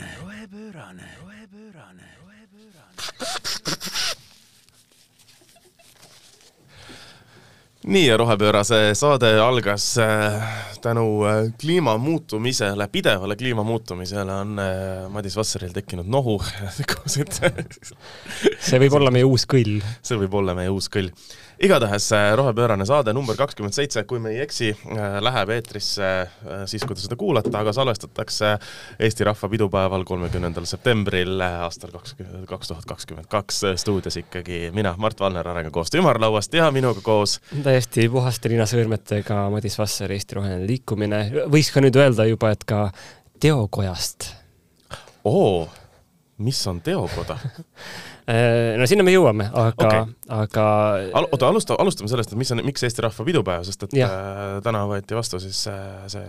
rohepöörane, 0.00 0.08
rohepöörane, 0.22 1.04
rohepöörane, 1.22 2.06
rohepöörane. 2.22 2.96
nii 7.80 8.06
ja 8.06 8.16
Rohepöörase 8.18 8.94
saade 8.94 9.44
algas 9.44 9.98
äh, 9.98 10.42
tänu 10.82 11.24
äh, 11.26 11.52
kliima 11.60 11.96
muutumisele, 11.98 12.88
pidevale 12.92 13.36
kliima 13.36 13.62
muutumisele 13.62 14.32
on 14.32 14.58
äh, 14.58 15.10
Madis 15.10 15.36
Vasseril 15.36 15.72
tekkinud 15.72 16.06
nohu 16.10 16.38
see 18.62 18.80
võib 18.82 18.98
olla 18.98 19.12
meie 19.14 19.24
uus 19.26 19.46
kõll. 19.48 19.80
see 20.02 20.18
võib 20.18 20.34
olla 20.42 20.54
meie 20.58 20.70
uus 20.72 20.90
kõll. 20.92 21.10
Igatahes 21.62 22.08
äh, 22.16 22.32
Rohepöörane 22.36 22.86
saade 22.88 23.12
number 23.14 23.36
kakskümmend 23.38 23.76
seitse, 23.76 24.02
kui 24.08 24.18
me 24.22 24.32
ei 24.34 24.40
eksi, 24.42 24.72
äh, 24.74 25.18
läheb 25.22 25.52
eetrisse 25.54 26.08
siis, 26.66 26.82
kui 26.82 26.96
te 26.96 27.04
seda 27.04 27.16
kuulate, 27.18 27.52
aga 27.54 27.72
salvestatakse 27.76 28.56
Eesti 28.98 29.28
Rahva 29.28 29.50
pidupäeval, 29.52 30.04
kolmekümnendal 30.08 30.66
septembril 30.66 31.40
aastal 31.46 31.94
kaks, 31.94 32.16
kaks 32.50 32.72
tuhat 32.72 32.88
kakskümmend 32.90 33.30
kaks 33.30 33.62
stuudios 33.78 34.18
ikkagi 34.18 34.64
mina, 34.74 34.94
Mart 34.98 35.20
Valner 35.22 35.48
Arengukoostöö 35.48 36.02
ümarlauast 36.02 36.54
ja 36.58 36.70
minuga 36.74 37.00
koos 37.04 37.38
täiesti 37.62 38.08
puhaste 38.10 38.50
linasõõrmetega 38.52 39.44
Madis 39.52 39.78
Vasser, 39.78 40.10
Eesti 40.12 40.38
Roheline 40.38 40.66
Liikumine, 40.72 41.26
võiks 41.52 41.68
ka 41.74 41.82
nüüd 41.84 41.96
öelda 42.00 42.24
juba, 42.28 42.52
et 42.54 42.64
ka 42.68 42.86
teokojast. 43.42 44.30
oo, 45.28 45.68
mis 46.42 46.60
on 46.66 46.80
teokoda 46.80 47.36
no 48.78 48.86
sinna 48.86 49.04
me 49.06 49.14
jõuame, 49.14 49.48
aga 49.50 49.86
okay., 49.88 50.02
aga 50.32 50.66
Al. 51.18 51.26
oota, 51.34 51.48
alusta, 51.48 51.76
alustame 51.82 52.10
sellest, 52.12 52.32
et 52.32 52.38
mis 52.38 52.52
on, 52.54 52.62
miks 52.66 52.84
Eesti 52.86 53.02
Rahva 53.04 53.26
pidupäev, 53.26 53.64
sest 53.66 53.88
et 53.88 53.96
ja. 53.98 54.08
äh, 54.08 54.58
täna 54.64 54.84
võeti 54.90 55.16
vastu 55.18 55.40
siis 55.42 55.64
see, 55.66 55.80
see 56.12 56.24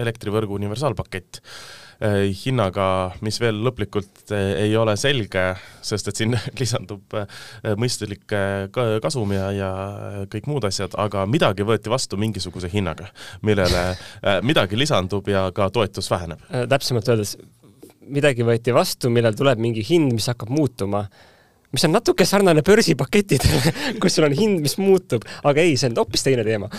elektrivõrgu 0.00 0.58
universaalpakett 0.58 1.40
äh, 1.40 1.80
hinnaga, 2.44 2.86
mis 3.24 3.40
veel 3.42 3.60
lõplikult 3.64 4.32
äh, 4.34 4.54
ei 4.64 4.76
ole 4.78 4.96
selge, 5.00 5.44
sest 5.84 6.10
et 6.10 6.20
siin 6.20 6.36
lisandub 6.60 7.16
äh, 7.18 7.40
mõistlik 7.80 8.32
äh, 8.36 8.66
kasum 9.02 9.34
ja, 9.36 9.50
ja 9.54 9.70
kõik 10.32 10.48
muud 10.50 10.68
asjad, 10.68 10.96
aga 11.00 11.26
midagi 11.30 11.66
võeti 11.66 11.92
vastu 11.92 12.18
mingisuguse 12.20 12.70
hinnaga, 12.72 13.10
millele 13.46 13.94
midagi 14.46 14.78
lisandub 14.78 15.28
ja 15.30 15.46
ka 15.54 15.68
toetus 15.72 16.10
väheneb. 16.10 16.42
täpsemalt 16.70 17.08
öeldes 17.08 17.36
midagi 18.08 18.46
võeti 18.46 18.72
vastu, 18.74 19.10
millel 19.12 19.36
tuleb 19.36 19.60
mingi 19.60 19.84
hind, 19.84 20.14
mis 20.16 20.28
hakkab 20.30 20.50
muutuma, 20.52 21.02
mis 21.70 21.84
on 21.86 21.92
natuke 21.94 22.24
sarnane 22.26 22.62
börsipakettidele 22.66 23.72
kus 24.02 24.16
sul 24.16 24.26
on 24.26 24.34
hind, 24.36 24.62
mis 24.64 24.76
muutub, 24.80 25.26
aga 25.46 25.62
ei, 25.62 25.76
see 25.80 25.90
on 25.90 25.98
hoopis 26.00 26.24
teine 26.26 26.44
teema. 26.46 26.70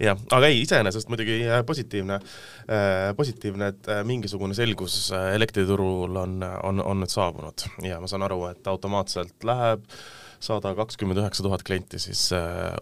jah, 0.00 0.20
aga 0.38 0.50
ei, 0.50 0.62
iseenesest 0.62 1.10
muidugi 1.12 1.40
äh, 1.46 1.64
positiivne 1.66 2.20
äh,, 2.20 3.10
positiivne, 3.18 3.72
et 3.74 3.90
äh, 3.92 4.04
mingisugune 4.08 4.56
selgus 4.56 5.10
elektriturul 5.34 6.22
on, 6.22 6.38
on, 6.62 6.84
on 6.84 7.02
nüüd 7.02 7.12
saabunud. 7.12 7.66
Ja 7.84 8.00
ma 8.00 8.10
saan 8.10 8.24
aru, 8.26 8.44
et 8.52 8.70
automaatselt 8.70 9.48
läheb 9.48 9.84
sada 10.38 10.70
kakskümmend 10.78 11.18
üheksa 11.18 11.42
tuhat 11.42 11.64
klienti 11.66 11.98
siis 11.98 12.28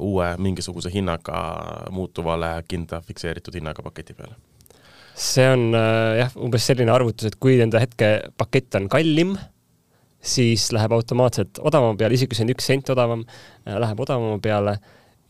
uue 0.04 0.26
mingisuguse 0.44 0.92
hinnaga 0.92 1.40
muutuvale 1.88 2.58
kindla 2.68 3.00
fikseeritud 3.06 3.56
hinnaga 3.56 3.80
paketi 3.86 4.12
peale 4.18 4.36
see 5.16 5.48
on 5.48 5.70
äh, 5.74 6.18
jah, 6.20 6.34
umbes 6.44 6.66
selline 6.68 6.92
arvutus, 6.92 7.30
et 7.30 7.38
kui 7.40 7.56
enda 7.62 7.80
hetke 7.80 8.08
pakett 8.36 8.74
on 8.76 8.88
kallim, 8.92 9.36
siis 10.20 10.68
läheb 10.74 10.92
automaatselt 10.96 11.58
odavama 11.62 11.96
peale, 11.98 12.14
isegi 12.18 12.30
kui 12.32 12.38
see 12.38 12.46
on 12.46 12.52
üks 12.52 12.66
sent 12.68 12.90
odavam, 12.92 13.22
äh, 13.64 13.76
läheb 13.80 14.00
odavama 14.04 14.38
peale 14.44 14.74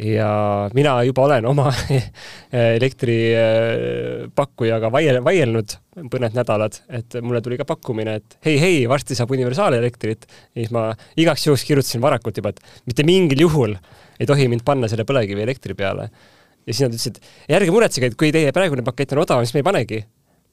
ja 0.03 0.31
mina 0.77 0.93
juba 1.07 1.23
olen 1.25 1.47
oma 1.49 1.71
elektripakkujaga 2.77 4.91
vaiel-, 4.93 5.23
vaielnud 5.25 5.69
mõned 6.13 6.35
nädalad, 6.37 6.75
et 6.93 7.17
mulle 7.25 7.41
tuli 7.45 7.57
ka 7.57 7.65
pakkumine, 7.69 8.15
et 8.21 8.37
hei, 8.45 8.57
hei, 8.61 8.89
varsti 8.91 9.15
saab 9.17 9.31
universaalelektrit. 9.33 10.23
ja 10.29 10.61
siis 10.61 10.71
ma 10.75 10.83
igaks 11.17 11.47
juhuks 11.47 11.65
kirjutasin 11.69 12.05
varakult 12.05 12.37
juba, 12.43 12.51
et 12.53 12.61
mitte 12.91 13.03
mingil 13.09 13.41
juhul 13.47 13.73
ei 14.21 14.27
tohi 14.29 14.45
mind 14.53 14.63
panna 14.67 14.87
selle 14.89 15.05
põlevkivielektri 15.09 15.75
peale 15.79 16.05
ja 16.67 16.75
siis 16.75 16.85
nad 16.85 16.97
ütlesid, 16.97 17.21
ärge 17.59 17.75
muretsege, 17.75 18.11
et 18.11 18.19
kui 18.19 18.33
teie 18.35 18.53
praegune 18.55 18.85
pakett 18.87 19.15
on 19.15 19.23
odavam, 19.23 19.47
siis 19.47 19.55
me 19.55 19.63
ei 19.63 19.69
panegi. 19.69 20.01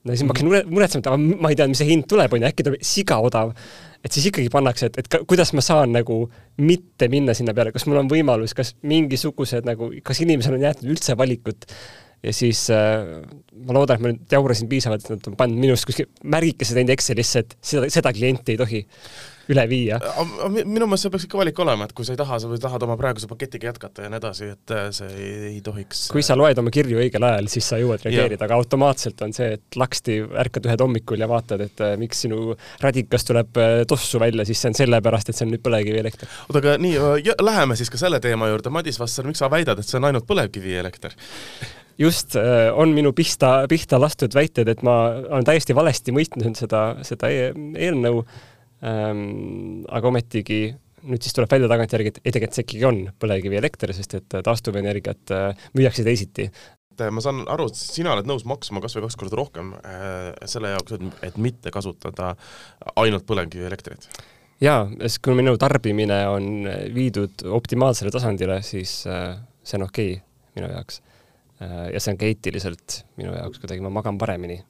no 0.04 0.14
siis 0.14 0.26
ma 0.28 0.34
hakkasin 0.34 0.50
mure, 0.50 0.62
muretsema, 0.70 1.16
et 1.16 1.42
ma 1.42 1.52
ei 1.52 1.58
tea, 1.58 1.68
mis 1.72 1.82
see 1.82 1.90
hind 1.90 2.06
tuleb, 2.12 2.36
on 2.36 2.44
ju, 2.44 2.52
äkki 2.52 2.68
tuleb 2.68 2.86
siga 2.86 3.18
odav. 3.24 3.54
et 4.04 4.12
siis 4.12 4.30
ikkagi 4.30 4.52
pannakse, 4.54 4.92
et, 4.92 5.00
et 5.02 5.10
ka, 5.10 5.24
kuidas 5.30 5.54
ma 5.58 5.64
saan 5.66 5.96
nagu 5.96 6.20
mitte 6.62 7.10
minna 7.10 7.34
sinna 7.38 7.56
peale, 7.56 7.72
kas 7.74 7.88
mul 7.88 8.04
on 8.04 8.12
võimalus, 8.12 8.54
kas 8.54 8.76
mingisugused 8.84 9.66
nagu, 9.66 9.90
kas 10.04 10.22
inimesel 10.26 10.60
on 10.60 10.68
jäetud 10.68 10.92
üldse 10.94 11.18
valikut 11.18 11.70
ja 12.24 12.34
siis 12.36 12.66
äh, 12.72 13.04
ma 13.66 13.76
loodan, 13.76 14.00
et 14.00 14.06
ma 14.06 14.14
nüüd 14.14 14.38
jaurasin 14.38 14.72
piisavalt, 14.72 15.06
et 15.06 15.16
nad 15.18 15.30
on 15.32 15.38
pannud 15.40 15.60
minust 15.60 15.88
kuskil 15.90 16.10
märgikese 16.24 16.78
teinud 16.78 16.96
Excelisse, 16.96 17.44
et 17.44 17.56
seda, 17.62 17.92
seda 17.94 18.16
klienti 18.16 18.56
ei 18.56 18.62
tohi 18.62 18.84
üle 19.52 19.64
viia. 19.68 19.98
minu 20.64 20.86
meelest 20.88 21.06
see 21.06 21.12
peaks 21.12 21.26
ikka 21.28 21.40
valik 21.40 21.60
olema, 21.60 21.88
et 21.88 21.94
kui 21.96 22.08
sa 22.08 22.14
ei 22.16 22.20
taha, 22.20 22.38
sa 22.40 22.48
või 22.48 22.62
tahad 22.64 22.86
oma 22.86 22.96
praeguse 23.00 23.28
paketiga 23.28 23.70
jätkata 23.72 24.06
ja 24.06 24.12
nii 24.12 24.20
edasi, 24.22 24.50
et 24.56 24.74
äh, 24.76 24.86
see 24.96 25.10
ei, 25.12 25.34
ei 25.50 25.60
tohiks 25.66 26.06
kui 26.14 26.24
sa 26.26 26.38
loed 26.40 26.60
oma 26.62 26.72
kirju 26.74 27.02
õigel 27.04 27.28
ajal, 27.28 27.50
siis 27.52 27.68
sa 27.74 27.80
jõuad 27.82 28.06
reageerida, 28.06 28.48
aga 28.48 28.60
automaatselt 28.62 29.20
on 29.28 29.36
see, 29.36 29.52
et 29.58 29.80
laksti 29.80 30.22
ärkad 30.46 30.72
ühed 30.72 30.86
hommikul 30.86 31.26
ja 31.26 31.30
vaatad, 31.32 31.66
et 31.68 31.84
äh, 31.84 31.96
miks 32.00 32.24
sinu 32.24 32.56
radikas 32.84 33.28
tuleb 33.28 33.60
äh, 33.60 33.76
tossu 33.90 34.22
välja, 34.24 34.48
siis 34.48 34.64
see 34.64 34.72
on 34.72 34.80
sellepärast, 34.80 35.32
et 35.32 35.40
see 35.40 35.48
on 35.48 35.56
nüüd 35.58 35.66
põlevkivielekter. 35.66 36.32
oota, 36.48 36.64
aga 36.64 36.80
nii, 36.80 37.30
läheme 37.44 37.80
siis 37.80 37.92
ka 37.92 38.00
selle 38.00 38.24
teema 38.24 38.52
juurde, 38.52 38.72
Madis 38.74 39.02
Vasser, 39.02 39.28
miks 39.28 39.44
sa 39.44 39.52
väidad, 39.52 39.80
et 39.80 39.90
see 39.90 40.00
on 40.00 40.12
ainult 40.12 40.30
põlevkivielekter? 40.30 41.20
Just, 42.00 42.38
on 42.74 42.94
minu 42.96 43.14
pihta, 43.16 43.64
pihta 43.70 44.00
lastud 44.02 44.34
väited, 44.36 44.70
et 44.72 44.82
ma 44.86 44.96
olen 45.30 45.46
täiesti 45.48 45.76
valesti 45.78 46.16
mõistnud 46.16 46.58
seda, 46.58 46.86
seda 47.06 47.30
e 47.32 47.52
eelnõu 47.54 48.24
ähm,. 48.84 49.84
aga 49.88 50.10
ometigi 50.10 50.64
nüüd 51.10 51.24
siis 51.24 51.36
tuleb 51.36 51.52
välja 51.52 51.70
tagantjärgi, 51.72 52.14
et 52.14 52.22
ei, 52.24 52.32
tegelikult 52.32 52.58
see 52.58 52.66
ikkagi 52.66 52.86
on 52.88 53.02
põlevkivielekter, 53.22 53.92
sest 53.96 54.18
et 54.20 54.38
taastuvenergiat 54.46 55.34
äh, 55.36 55.66
müüakse 55.78 56.06
teisiti 56.08 56.48
äh, 56.48 57.10
ma 57.12 57.24
saan 57.24 57.44
aru, 57.52 57.68
et 57.72 57.80
sina 57.80 58.14
oled 58.16 58.30
nõus 58.30 58.46
maksma 58.50 58.84
kas 58.84 58.96
või 58.98 59.08
kaks 59.08 59.20
korda 59.20 59.40
rohkem 59.40 59.74
äh, 59.82 60.30
selle 60.50 60.74
jaoks, 60.76 60.96
et, 60.98 61.24
et 61.30 61.40
mitte 61.42 61.74
kasutada 61.76 62.34
ainult 62.96 63.28
põlevkivielektrit? 63.30 64.08
jaa, 64.64 64.86
sest 65.04 65.24
kui 65.26 65.36
minu 65.38 65.58
tarbimine 65.60 66.22
on 66.32 66.70
viidud 66.96 67.48
optimaalsele 67.60 68.14
tasandile, 68.14 68.62
siis 68.66 69.02
äh, 69.10 69.34
see 69.64 69.82
on 69.82 69.90
okei 69.90 70.16
okay 70.20 70.62
minu 70.62 70.72
jaoks 70.72 71.02
äh,. 71.02 71.13
Ja 71.62 72.00
see 72.02 72.14
on 72.14 72.18
ka 72.20 72.28
eetiliselt 72.28 73.04
minu 73.20 73.36
jaoks 73.36 73.62
kuidagi, 73.62 73.84
ma 73.86 73.92
magan 73.94 74.18
paremini 74.20 74.62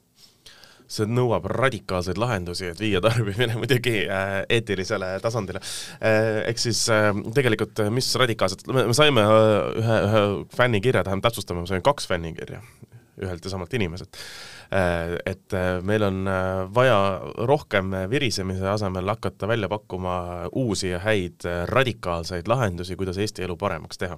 see 0.94 1.10
nõuab 1.10 1.48
radikaalseid 1.52 2.20
lahendusi, 2.22 2.70
et 2.72 2.82
viia 2.82 3.02
tarbimine 3.04 3.58
muidugi 3.58 4.04
äh, 4.06 4.40
eetilisele 4.58 5.16
tasandile. 5.24 5.62
Äh, 6.00 6.44
ehk 6.50 6.62
siis 6.62 6.86
äh, 6.94 7.12
tegelikult 7.36 7.84
mis 7.94 8.12
radikaalselt, 8.20 8.68
me 8.70 8.96
saime 8.96 9.26
ühe, 9.26 10.00
ühe 10.10 10.26
fännikirja, 10.56 11.06
tähendab 11.06 11.32
täpsustame, 11.32 11.64
me 11.64 11.72
saime 11.72 11.86
kaks 11.86 12.10
fännikirja 12.10 12.62
ühelt 13.24 13.46
ja 13.46 13.50
samalt 13.52 13.74
inimeselt. 13.78 14.18
Et 14.74 15.54
meil 15.86 16.02
on 16.02 16.26
vaja 16.74 16.96
rohkem 17.46 17.94
virisemise 18.10 18.66
asemel 18.72 19.06
hakata 19.14 19.46
välja 19.52 19.70
pakkuma 19.70 20.16
uusi 20.50 20.90
ja 20.90 21.04
häid 21.04 21.46
radikaalseid 21.70 22.50
lahendusi, 22.50 22.98
kuidas 22.98 23.22
Eesti 23.22 23.46
elu 23.46 23.54
paremaks 23.62 24.02
teha 24.02 24.18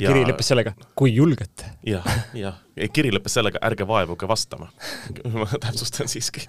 ja 0.00 0.12
kiri 0.12 0.24
lõppes 0.28 0.50
sellega, 0.52 0.74
kui 0.98 1.12
julgete 1.14 1.68
ja,. 1.86 2.00
jah, 2.36 2.58
jah, 2.76 2.90
kiri 2.94 3.12
lõppes 3.14 3.36
sellega, 3.38 3.60
ärge 3.66 3.86
vaevuge 3.88 4.28
vastama 4.28 4.70
ma 5.38 5.48
täpsustan 5.52 6.10
siiski. 6.10 6.46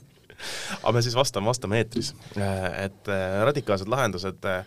aga 0.82 0.96
me 0.96 1.04
siis 1.06 1.16
vastame, 1.18 1.52
vastame 1.52 1.82
eetris. 1.82 2.14
et 2.38 3.12
äh, 3.12 3.40
radikaalsed 3.50 3.92
lahendused 3.92 4.50
äh, 4.50 4.66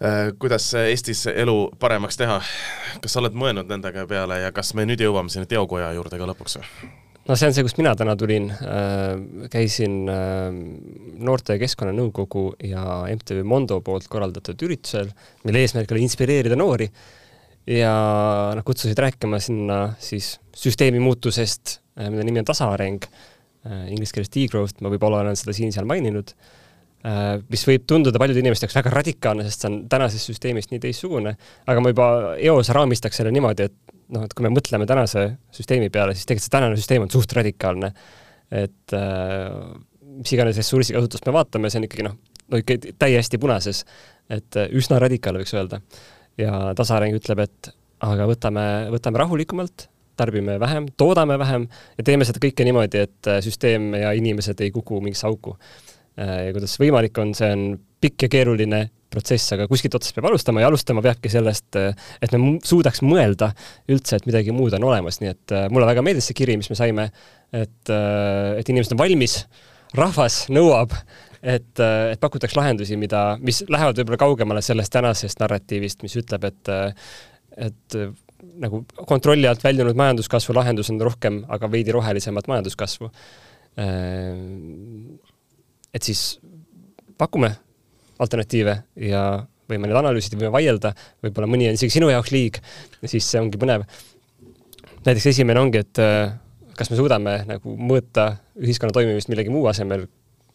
äh, 0.00 0.32
kuidas 0.38 0.72
Eestis 0.80 1.26
elu 1.30 1.56
paremaks 1.80 2.20
teha, 2.20 2.40
kas 3.00 3.14
sa 3.16 3.22
oled 3.22 3.36
mõelnud 3.38 3.70
nendega 3.70 4.06
peale 4.10 4.42
ja 4.46 4.52
kas 4.52 4.74
me 4.74 4.86
nüüd 4.88 5.02
jõuame 5.04 5.32
sinna 5.32 5.48
teokoja 5.50 5.92
juurde 5.96 6.20
ka 6.20 6.30
lõpuks 6.32 6.60
või? 6.60 6.92
no 7.28 7.36
see 7.36 7.48
on 7.48 7.56
see, 7.56 7.64
kust 7.66 7.80
mina 7.80 7.94
täna 7.96 8.16
tulin 8.20 8.50
äh,, 8.52 9.48
käisin 9.52 10.04
äh, 10.12 10.48
Noorte 11.24 11.58
Keskkonnanõukogu 11.60 12.46
ja 12.70 13.04
MTÜ 13.12 13.42
Mondo 13.48 13.80
poolt 13.84 14.08
korraldatud 14.12 14.64
üritusel, 14.66 15.12
mille 15.44 15.62
eesmärk 15.64 15.92
oli 15.94 16.04
inspireerida 16.04 16.58
noori 16.58 16.88
äh, 16.90 17.12
ja 17.66 17.92
nad 18.54 18.64
kutsusid 18.64 18.98
rääkima 18.98 19.38
sinna 19.40 19.94
siis 19.98 20.38
süsteemi 20.56 21.00
muutusest, 21.00 21.78
äh, 22.00 22.10
mille 22.10 22.24
nimi 22.24 22.42
on 22.42 22.48
tasaareng, 22.48 23.06
äh, 23.66 23.86
inglise 23.92 24.14
keeles 24.14 24.32
degrowth, 24.34 24.82
ma 24.84 24.92
võib-olla 24.92 25.22
olen 25.24 25.38
seda 25.38 25.54
siin-seal 25.56 25.88
maininud, 25.88 26.34
äh, 27.08 27.22
mis 27.48 27.64
võib 27.68 27.86
tunduda 27.88 28.20
paljude 28.20 28.44
inimeste 28.44 28.68
jaoks 28.68 28.76
väga 28.80 28.92
radikaalne, 28.98 29.46
sest 29.48 29.64
see 29.64 29.70
on 29.72 29.78
tänasest 29.92 30.32
süsteemist 30.32 30.74
nii 30.74 30.82
teistsugune, 30.84 31.36
aga 31.66 31.84
ma 31.84 31.94
juba 31.94 32.10
eos 32.36 32.72
raamistaks 32.76 33.20
selle 33.20 33.32
niimoodi, 33.34 33.70
et 33.70 33.96
noh, 34.12 34.26
et 34.28 34.36
kui 34.36 34.44
me 34.44 34.52
mõtleme 34.52 34.86
tänase 34.88 35.30
süsteemi 35.54 35.88
peale, 35.92 36.14
siis 36.14 36.28
tegelikult 36.28 36.50
see 36.50 36.56
tänane 36.58 36.78
süsteem 36.80 37.06
on 37.06 37.12
suht 37.12 37.32
radikaalne. 37.32 37.94
et 38.52 38.92
äh, 38.92 39.48
mis 40.14 40.32
iganes 40.36 40.56
ressursikasutust 40.60 41.24
me 41.26 41.32
vaatame, 41.32 41.70
see 41.72 41.80
on 41.80 41.86
ikkagi 41.88 42.04
noh, 42.06 42.18
no 42.52 42.60
ikka 42.60 42.76
täiesti 43.00 43.40
punases, 43.40 43.80
et 44.30 44.60
üsna 44.76 45.00
radikaalne, 45.00 45.40
võiks 45.40 45.56
öelda 45.56 45.80
ja 46.40 46.74
tasaareng 46.76 47.16
ütleb, 47.18 47.44
et 47.44 47.72
aga 48.04 48.28
võtame, 48.28 48.64
võtame 48.92 49.20
rahulikumalt, 49.22 49.88
tarbime 50.18 50.58
vähem, 50.62 50.88
toodame 50.96 51.38
vähem 51.40 51.66
ja 51.98 52.06
teeme 52.06 52.26
seda 52.26 52.42
kõike 52.42 52.66
niimoodi, 52.66 53.06
et 53.08 53.30
süsteem 53.44 53.92
ja 53.98 54.12
inimesed 54.14 54.60
ei 54.62 54.70
kuku 54.74 55.00
mingisse 55.02 55.26
auku. 55.26 55.56
ja 56.16 56.52
kuidas 56.54 56.76
võimalik 56.78 57.18
on, 57.18 57.32
see 57.34 57.48
on 57.50 57.64
pikk 58.00 58.26
ja 58.26 58.28
keeruline 58.30 58.84
protsess, 59.10 59.52
aga 59.54 59.66
kuskilt 59.70 59.96
otsast 59.98 60.14
peab 60.14 60.28
alustama 60.28 60.62
ja 60.62 60.68
alustama 60.70 61.02
peabki 61.02 61.30
sellest, 61.32 61.74
et 61.74 62.34
me 62.34 62.56
suudaks 62.66 63.02
mõelda 63.06 63.50
üldse, 63.90 64.18
et 64.18 64.26
midagi 64.28 64.54
muud 64.54 64.74
on 64.78 64.86
olemas, 64.90 65.20
nii 65.22 65.32
et 65.32 65.54
mulle 65.74 65.88
väga 65.90 66.04
meeldis 66.06 66.30
see 66.30 66.38
kiri, 66.38 66.56
mis 66.60 66.70
me 66.70 66.78
saime, 66.78 67.08
et, 67.54 67.90
et 67.90 68.70
inimesed 68.74 68.94
on 68.94 69.02
valmis, 69.02 69.38
rahvas 69.98 70.44
nõuab, 70.54 70.94
et, 71.44 71.80
et 71.80 72.20
pakutaks 72.20 72.56
lahendusi, 72.56 72.96
mida, 73.00 73.36
mis 73.44 73.62
lähevad 73.68 73.98
võib-olla 74.00 74.20
kaugemale 74.24 74.62
sellest 74.64 74.92
tänasest 74.94 75.42
narratiivist, 75.42 76.04
mis 76.06 76.16
ütleb, 76.20 76.50
et 76.50 76.74
et 77.54 77.96
nagu 78.60 78.80
kontrolli 79.06 79.46
alt 79.46 79.62
väljunud 79.64 79.96
majanduskasvu 79.98 80.54
lahendus 80.56 80.90
on 80.90 80.98
rohkem, 81.02 81.42
aga 81.48 81.70
veidi 81.70 81.94
rohelisemat 81.94 82.48
majanduskasvu. 82.50 83.10
Et 85.94 86.02
siis 86.02 86.24
pakume 87.18 87.52
alternatiive 88.18 88.76
ja 89.08 89.22
võime 89.70 89.88
neid 89.88 89.98
analüüsida, 89.98 90.38
võime 90.38 90.52
vaielda, 90.54 90.92
võib-olla 91.24 91.48
mõni 91.50 91.68
on 91.70 91.78
isegi 91.78 91.96
sinu 91.96 92.10
jaoks 92.12 92.32
liig, 92.34 92.58
siis 93.06 93.26
see 93.26 93.40
ongi 93.40 93.60
põnev. 93.60 93.86
näiteks 95.04 95.26
esimene 95.32 95.60
ongi, 95.60 95.80
et 95.84 96.00
äh, 96.02 96.34
kas 96.76 96.90
me 96.90 96.98
suudame 96.98 97.38
nagu 97.48 97.76
mõõta 97.76 98.34
ühiskonna 98.60 98.94
toimimist 98.94 99.30
millegi 99.32 99.52
muu 99.52 99.66
asemel, 99.70 100.06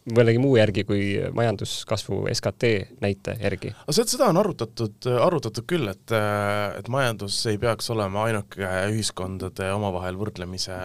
millegi 0.08 0.40
muu 0.40 0.54
järgi 0.56 0.84
kui 0.88 1.02
majanduskasvu 1.36 2.22
SKT 2.32 2.70
näite 3.04 3.34
järgi. 3.42 3.72
seda, 3.90 4.06
seda 4.08 4.28
on 4.32 4.40
arutatud, 4.40 5.08
arutatud 5.20 5.66
küll, 5.68 5.90
et, 5.92 6.14
et 6.78 6.88
majandus 6.92 7.36
ei 7.50 7.58
peaks 7.60 7.90
olema 7.92 8.24
ainuke 8.28 8.64
ühiskondade 8.90 9.68
omavahel 9.74 10.16
võrdlemise 10.20 10.76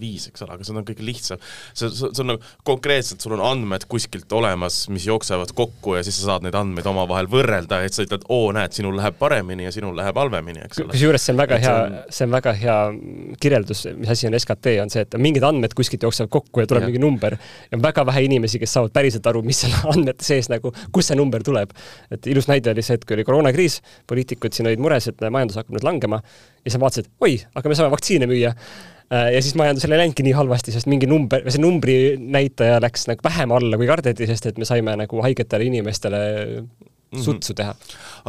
viis, 0.00 0.28
eks 0.28 0.44
ole, 0.44 0.56
aga 0.56 0.66
see 0.66 0.76
on 0.76 0.86
kõige 0.88 1.06
lihtsam. 1.06 1.40
see, 1.72 1.88
see, 1.88 2.10
see 2.10 2.24
on 2.24 2.32
nagu 2.34 2.52
konkreetselt, 2.68 3.24
sul 3.24 3.36
on 3.38 3.44
andmed 3.46 3.86
kuskilt 3.90 4.32
olemas, 4.36 4.84
mis 4.92 5.08
jooksevad 5.08 5.54
kokku 5.56 5.96
ja 5.96 6.04
siis 6.06 6.20
sa 6.20 6.32
saad 6.32 6.46
neid 6.46 6.56
andmeid 6.58 6.86
omavahel 6.92 7.30
võrrelda, 7.32 7.80
et 7.86 7.96
sa 7.96 8.04
ütled, 8.04 8.28
oo, 8.28 8.52
näed, 8.54 8.76
sinul 8.76 8.96
läheb 9.00 9.16
paremini 9.20 9.66
ja 9.66 9.74
sinul 9.74 9.96
läheb 9.96 10.20
halvemini, 10.20 10.66
eks 10.68 10.84
ole. 10.84 10.92
kusjuures 10.92 11.24
see 11.24 11.34
on 11.34 11.42
väga 11.42 11.58
et 11.58 11.66
hea 11.66 11.74
on..., 11.86 11.98
see 12.12 12.28
on 12.28 12.36
väga 12.36 12.56
hea 12.60 12.78
kirjeldus, 13.42 13.86
mis 13.96 14.12
asi 14.12 14.28
on 14.28 14.38
SKT, 14.38 14.76
on 14.84 14.92
see, 14.92 15.08
et 15.08 15.18
mingid 15.22 15.48
andmed 15.48 15.72
kuskilt 15.78 16.04
jooksevad 16.04 16.30
kokku 16.36 16.62
ja 16.62 16.68
tuleb 16.68 16.84
ja. 16.84 16.92
mingi 16.92 17.02
number 17.02 17.38
ja 17.40 17.80
on 17.80 17.84
väga 17.84 18.04
vähe 18.12 18.26
inimesi, 18.28 18.41
inimesi, 18.42 18.60
kes 18.62 18.76
saavad 18.76 18.94
päriselt 18.94 19.26
aru, 19.30 19.42
mis 19.46 19.62
selle 19.64 19.78
andmete 19.92 20.26
sees 20.26 20.50
nagu, 20.52 20.72
kust 20.92 21.12
see 21.12 21.18
number 21.18 21.42
tuleb. 21.46 21.72
et 22.12 22.26
ilus 22.26 22.48
näide 22.50 22.72
oli 22.74 22.82
see, 22.84 22.98
et 22.98 23.04
kui 23.06 23.16
oli 23.16 23.26
koroonakriis, 23.26 23.80
poliitikud 24.10 24.54
siin 24.54 24.70
olid 24.70 24.82
mures, 24.82 25.08
et 25.08 25.28
majandus 25.30 25.60
hakkab 25.60 25.76
nüüd 25.76 25.86
langema 25.86 26.22
ja 26.22 26.70
siis 26.70 26.80
vaatasid, 26.82 27.12
oi, 27.22 27.36
aga 27.54 27.70
me 27.70 27.78
saame 27.78 27.92
vaktsiine 27.94 28.28
müüa 28.30 28.52
äh, 28.52 29.32
ja 29.36 29.42
siis 29.42 29.56
majandusel 29.58 29.94
ei 29.94 30.02
läinudki 30.02 30.26
nii 30.26 30.36
halvasti, 30.36 30.74
sest 30.74 30.90
mingi 30.90 31.08
number, 31.10 31.44
see 31.48 31.62
numbri 31.62 31.98
näitaja 32.18 32.80
läks 32.82 33.08
nagu 33.10 33.24
vähem 33.26 33.54
alla, 33.54 33.80
kui 33.80 33.90
kardeti, 33.90 34.28
sest 34.30 34.50
et 34.50 34.62
me 34.62 34.68
saime 34.68 34.96
nagu 34.98 35.24
haigetele 35.24 35.68
inimestele 35.70 36.22
mhm. 36.60 37.24
sutsu 37.24 37.56
teha. 37.58 37.74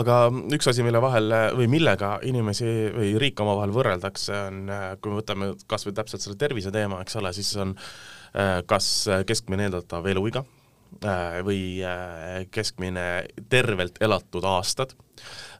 aga 0.01 0.23
üks 0.55 0.71
asi, 0.71 0.85
mille 0.85 1.01
vahel 1.03 1.33
või 1.59 1.69
millega 1.71 2.17
inimesi 2.29 2.71
või 2.95 3.13
riik 3.21 3.45
omavahel 3.45 3.75
võrreldakse, 3.75 4.41
on, 4.49 4.65
kui 4.99 5.13
me 5.13 5.21
võtame 5.21 5.53
kas 5.69 5.89
või 5.89 5.97
täpselt 6.01 6.25
selle 6.25 6.39
tervise 6.39 6.73
teema, 6.73 7.01
eks 7.03 7.21
ole, 7.21 7.33
siis 7.35 7.55
on 7.61 7.77
Äh, 7.77 8.22
kas 8.65 8.85
keskmine 9.29 9.67
eeldatav 9.67 10.07
eluiga 10.09 10.41
äh, 11.05 11.39
või 11.45 11.81
äh, 11.85 12.45
keskmine 12.51 13.25
tervelt 13.49 13.99
elatud 14.01 14.45
aastad? 14.47 14.95
Äh, 14.97 15.52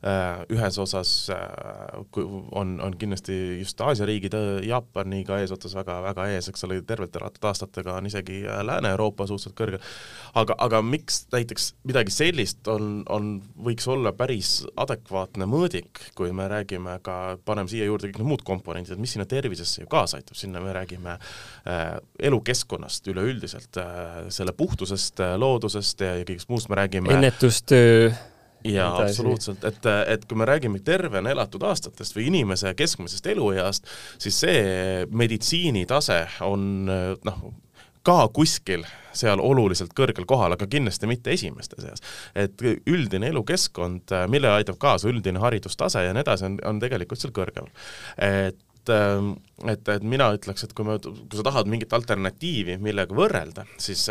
ühes 0.52 0.78
osas 0.82 1.12
äh, 1.32 2.18
on, 2.52 2.76
on 2.84 2.96
kindlasti 3.00 3.60
just 3.62 3.80
Aasia 3.82 4.06
riigid, 4.08 4.34
äh, 4.36 4.66
Jaapaniga 4.68 5.38
eesotsas 5.40 5.76
väga, 5.78 6.02
väga 6.04 6.26
ees, 6.34 6.50
eks 6.52 6.66
ole, 6.68 6.82
tervelt 6.88 7.16
elatud 7.16 7.48
aastatega 7.48 7.96
on 8.02 8.10
isegi 8.10 8.42
Lääne-Euroopa 8.44 9.28
suhteliselt 9.30 9.56
kõrge. 9.60 9.80
aga, 10.40 10.58
aga 10.66 10.82
miks 10.84 11.22
näiteks 11.32 11.70
midagi 11.88 12.12
sellist 12.12 12.68
on, 12.68 13.06
on, 13.10 13.30
võiks 13.64 13.88
olla 13.88 14.12
päris 14.18 14.52
adekvaatne 14.76 15.48
mõõdik, 15.48 16.04
kui 16.18 16.36
me 16.36 16.50
räägime 16.52 16.98
ka, 17.06 17.38
paneme 17.46 17.72
siia 17.72 17.88
juurde 17.88 18.12
kõik 18.12 18.20
need 18.20 18.32
muud 18.34 18.46
komponendid, 18.48 19.00
mis 19.00 19.16
sinna 19.16 19.28
tervisesse 19.30 19.86
ju 19.86 19.92
kaasa 19.92 20.20
aitab, 20.20 20.36
sinna 20.40 20.60
me 20.64 20.76
räägime 20.76 21.16
äh, 21.16 21.96
elukeskkonnast 22.20 23.08
üleüldiselt 23.14 23.80
äh,, 23.80 24.28
selle 24.36 24.52
puhtusest 24.52 25.24
äh,, 25.24 25.38
loodusest 25.40 26.04
ja, 26.04 26.14
kõigest 26.28 26.52
muust. 26.52 26.72
Me 26.74 26.84
räägime 26.84 27.16
ennetustöö 27.16 28.12
jaa, 28.64 28.92
absoluutselt, 29.04 29.64
et, 29.68 29.90
et 30.08 30.26
kui 30.30 30.40
me 30.40 30.48
räägime 30.48 30.80
tervena 30.86 31.32
elatud 31.34 31.64
aastatest 31.68 32.16
või 32.18 32.30
inimese 32.32 32.74
keskmisest 32.78 33.28
elueast, 33.34 33.90
siis 34.22 34.40
see 34.46 35.06
meditsiinitase 35.12 36.20
on 36.48 36.86
noh, 36.86 37.44
ka 38.04 38.18
kuskil 38.36 38.84
seal 39.16 39.40
oluliselt 39.44 39.94
kõrgel 39.96 40.26
kohal, 40.28 40.56
aga 40.56 40.68
kindlasti 40.68 41.08
mitte 41.08 41.34
esimeste 41.36 41.80
seas. 41.82 42.04
et 42.36 42.62
üldine 42.90 43.30
elukeskkond, 43.30 44.12
millele 44.32 44.60
aitab 44.60 44.80
kaasa 44.82 45.10
üldine 45.12 45.40
haridustase 45.44 46.08
ja 46.08 46.14
nii 46.16 46.26
edasi, 46.26 46.50
on, 46.50 46.60
on 46.66 46.82
tegelikult 46.84 47.22
seal 47.22 47.36
kõrgemal. 47.36 47.72
et 48.18 48.60
et, 48.92 49.90
et 49.96 50.04
mina 50.04 50.32
ütleks, 50.36 50.66
et 50.66 50.74
kui 50.76 50.88
me, 50.88 50.98
kui 51.00 51.40
sa 51.40 51.46
tahad 51.46 51.70
mingit 51.72 51.94
alternatiivi, 51.96 52.80
millega 52.84 53.16
võrrelda, 53.16 53.64
siis 53.82 54.04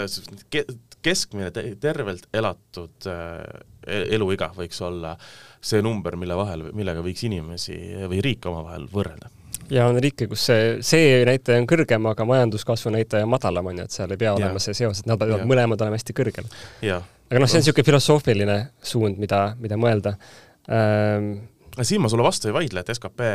keskmine 1.03 1.51
tervelt 1.83 2.29
elatud 2.33 3.11
E-, 3.83 4.03
eluiga 4.15 4.51
võiks 4.55 4.79
olla 4.85 5.15
see 5.63 5.83
number, 5.83 6.17
mille 6.19 6.37
vahel, 6.39 6.69
millega 6.77 7.03
võiks 7.05 7.25
inimesi 7.27 7.77
või 8.11 8.21
riike 8.25 8.51
omavahel 8.51 8.87
võrrelda. 8.93 9.31
Ja 9.73 9.87
on 9.89 9.99
riike, 10.03 10.27
kus 10.31 10.45
see, 10.51 10.77
see 10.85 11.23
näitaja 11.27 11.63
on 11.63 11.67
kõrgem, 11.71 12.07
aga 12.11 12.27
majanduskasvu 12.29 12.93
näitaja 12.95 13.29
madalam, 13.31 13.71
on 13.71 13.81
ju, 13.81 13.87
et 13.89 13.95
seal 13.95 14.13
ei 14.13 14.21
pea 14.21 14.35
olema 14.37 14.59
ja. 14.59 14.65
see 14.67 14.77
seos, 14.83 15.03
et 15.03 15.11
nad 15.11 15.21
peavad 15.21 15.47
mõlemad 15.49 15.83
olema 15.83 15.99
hästi 15.99 16.17
kõrgel. 16.19 16.51
aga 17.31 17.41
noh, 17.41 17.51
see 17.51 17.59
on 17.59 17.65
niisugune 17.65 17.89
filosoofiline 17.89 18.59
suund, 18.93 19.19
mida, 19.23 19.45
mida 19.63 19.79
mõelda. 19.81 20.15
Ähm, 20.71 21.33
siin 21.81 22.03
ma 22.05 22.11
sulle 22.13 22.27
vastu 22.27 22.51
ei 22.51 22.57
vaidle, 22.57 22.83
et 22.83 22.93
skp 22.93 23.29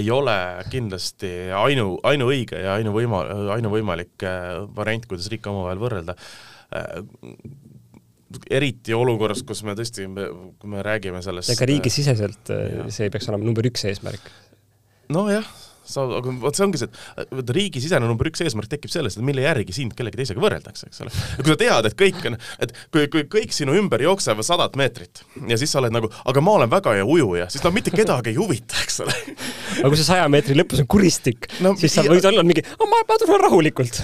ei 0.00 0.08
ole 0.14 0.36
kindlasti 0.72 1.30
ainu, 1.58 1.98
ainuõige 2.06 2.62
ja 2.64 2.78
ainuvõima-, 2.78 3.24
ainuvõimalik 3.58 4.24
äh, 4.28 4.64
variant, 4.76 5.06
kuidas 5.10 5.28
riike 5.32 5.52
omavahel 5.52 5.82
võrrelda. 5.82 6.16
Äh, 6.74 7.04
eriti 8.50 8.94
olukorras, 8.96 9.44
kus 9.46 9.62
me 9.66 9.76
tõesti, 9.78 10.08
kui 10.58 10.72
me 10.72 10.82
räägime 10.82 11.20
sellest 11.22 11.52
ega 11.54 11.68
riigisiseselt 11.70 12.50
äh, 12.50 12.88
see 12.90 13.06
ei 13.06 13.12
peaks 13.14 13.28
olema 13.30 13.46
number 13.46 13.68
üks 13.68 13.84
eesmärk? 13.90 14.32
nojah, 15.12 15.46
sa, 15.84 16.04
aga 16.18 16.32
vot 16.42 16.56
see 16.56 16.64
ongi 16.66 16.80
see, 16.80 16.90
et 17.20 17.34
vaata 17.34 17.56
riigisisene 17.56 18.08
number 18.08 18.28
üks 18.30 18.42
eesmärk 18.44 18.70
tekib 18.72 18.92
sellest, 18.92 19.20
et 19.20 19.26
mille 19.26 19.44
järgi 19.44 19.76
sind 19.76 19.94
kellegi 19.96 20.20
teisega 20.20 20.42
võrreldakse, 20.42 20.88
eks 20.90 21.04
ole. 21.04 21.12
ja 21.12 21.42
kui 21.42 21.52
sa 21.52 21.58
tead, 21.60 21.88
et 21.90 21.98
kõik 22.00 22.28
on, 22.30 22.38
et 22.64 22.74
kui, 22.94 23.06
kui 23.12 23.26
kõik 23.36 23.54
sinu 23.56 23.76
ümber 23.78 24.02
jooksevad 24.04 24.46
sadat 24.46 24.78
meetrit 24.80 25.24
ja 25.50 25.58
siis 25.60 25.74
sa 25.74 25.82
oled 25.82 25.94
nagu, 25.94 26.10
aga 26.30 26.44
ma 26.44 26.56
olen 26.58 26.72
väga 26.72 26.96
hea 26.98 27.06
ujuja, 27.16 27.48
siis 27.52 27.64
no 27.66 27.72
mitte 27.74 27.94
kedagi 27.94 28.34
ei 28.34 28.40
huvita, 28.40 28.80
eks 28.84 29.00
ole. 29.04 29.14
aga 29.78 29.92
kui 29.92 30.00
see 30.00 30.08
saja 30.08 30.26
meetri 30.32 30.58
lõpus 30.58 30.82
on 30.84 30.90
kuristik 30.90 31.48
no,, 31.64 31.74
siis 31.80 31.96
sa 31.96 32.06
võid 32.08 32.26
olla 32.32 32.44
mingi, 32.46 32.64
ma, 32.80 33.04
ma 33.04 33.20
tulen 33.20 33.42
rahulikult 33.44 34.02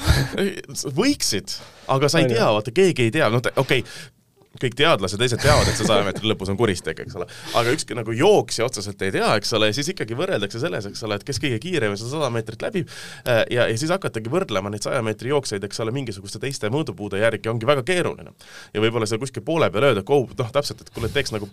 võiksid, 0.97 1.59
aga 1.91 2.13
sa 2.13 2.23
ei 2.23 2.33
tea, 2.33 2.47
vaata 2.47 2.75
keegi 2.75 3.09
ei 3.09 3.15
tea, 3.15 3.31
noh 3.33 3.41
okei 3.41 3.85
okay,, 3.85 4.19
kõik 4.59 4.75
teadlased 4.79 5.21
teised 5.21 5.39
teavad, 5.43 5.69
et 5.71 5.79
see 5.79 5.87
saja 5.87 6.03
meetri 6.07 6.27
lõpus 6.27 6.51
on 6.51 6.59
kuristik, 6.59 6.99
eks 7.05 7.15
ole. 7.19 7.27
aga 7.61 7.75
ükski 7.75 7.95
nagu 7.95 8.15
jooksja 8.17 8.67
otseselt 8.67 9.03
ei 9.07 9.15
tea, 9.15 9.29
eks 9.39 9.53
ole, 9.57 9.71
ja 9.71 9.77
siis 9.77 9.93
ikkagi 9.93 10.19
võrreldakse 10.19 10.63
selles, 10.63 10.89
eks 10.91 11.05
ole, 11.07 11.21
et 11.21 11.27
kes 11.29 11.39
kõige 11.43 11.61
kiiremini 11.63 12.01
seda 12.01 12.17
sada 12.17 12.33
meetrit 12.35 12.65
läbib 12.67 12.91
äh, 12.91 13.45
ja, 13.55 13.69
ja 13.71 13.79
siis 13.79 13.93
hakatagi 13.95 14.33
võrdlema 14.33 14.73
neid 14.75 14.87
saja 14.87 15.05
meetri 15.07 15.31
jooksjaid, 15.31 15.65
eks 15.69 15.85
ole, 15.85 15.95
mingisuguste 15.95 16.43
teiste 16.43 16.73
mõõdupuude 16.73 17.23
järgi 17.23 17.53
ongi 17.53 17.69
väga 17.71 17.87
keeruline. 17.87 18.35
ja 18.75 18.83
võib-olla 18.83 19.07
seal 19.07 19.23
kuskil 19.23 19.47
poole 19.47 19.71
peal 19.71 19.91
öelda, 19.93 20.03
et 20.03 20.15
oh, 20.17 20.27
noh, 20.43 20.53
täpselt, 20.59 20.83
et 20.83 20.91
kuule, 20.95 21.13
teeks 21.15 21.37
nagu 21.37 21.51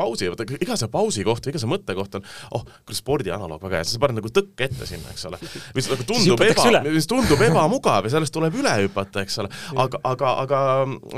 pausi, 0.00 0.30
vaata 0.32 0.46
iga 0.56 0.76
see 0.80 0.90
pausi 0.92 1.24
koht 1.26 1.48
iga 1.50 1.60
see 1.60 1.70
mõttekoht 1.70 2.18
on, 2.18 2.26
oh, 2.56 2.64
küll 2.88 2.98
spordi 2.98 3.32
analoog 3.34 3.62
väga 3.64 3.80
hea, 3.80 3.88
sa 3.88 4.00
paned 4.02 4.20
nagu 4.20 4.32
tõkke 4.34 4.68
ette 4.68 4.88
sinna, 4.88 5.12
eks 5.12 5.26
ole. 5.28 5.40
mis 5.76 5.90
nagu 5.90 6.06
tundub 6.08 6.44
eba, 6.46 6.82
mis 6.86 7.08
tundub 7.10 7.44
ebamugav 7.44 8.08
ja 8.08 8.14
sellest 8.16 8.34
tuleb 8.34 8.56
üle 8.60 8.74
hüpata, 8.84 9.24
eks 9.24 9.40
ole. 9.42 9.50
aga, 9.84 10.00
aga, 10.12 10.34
aga, 10.44 10.60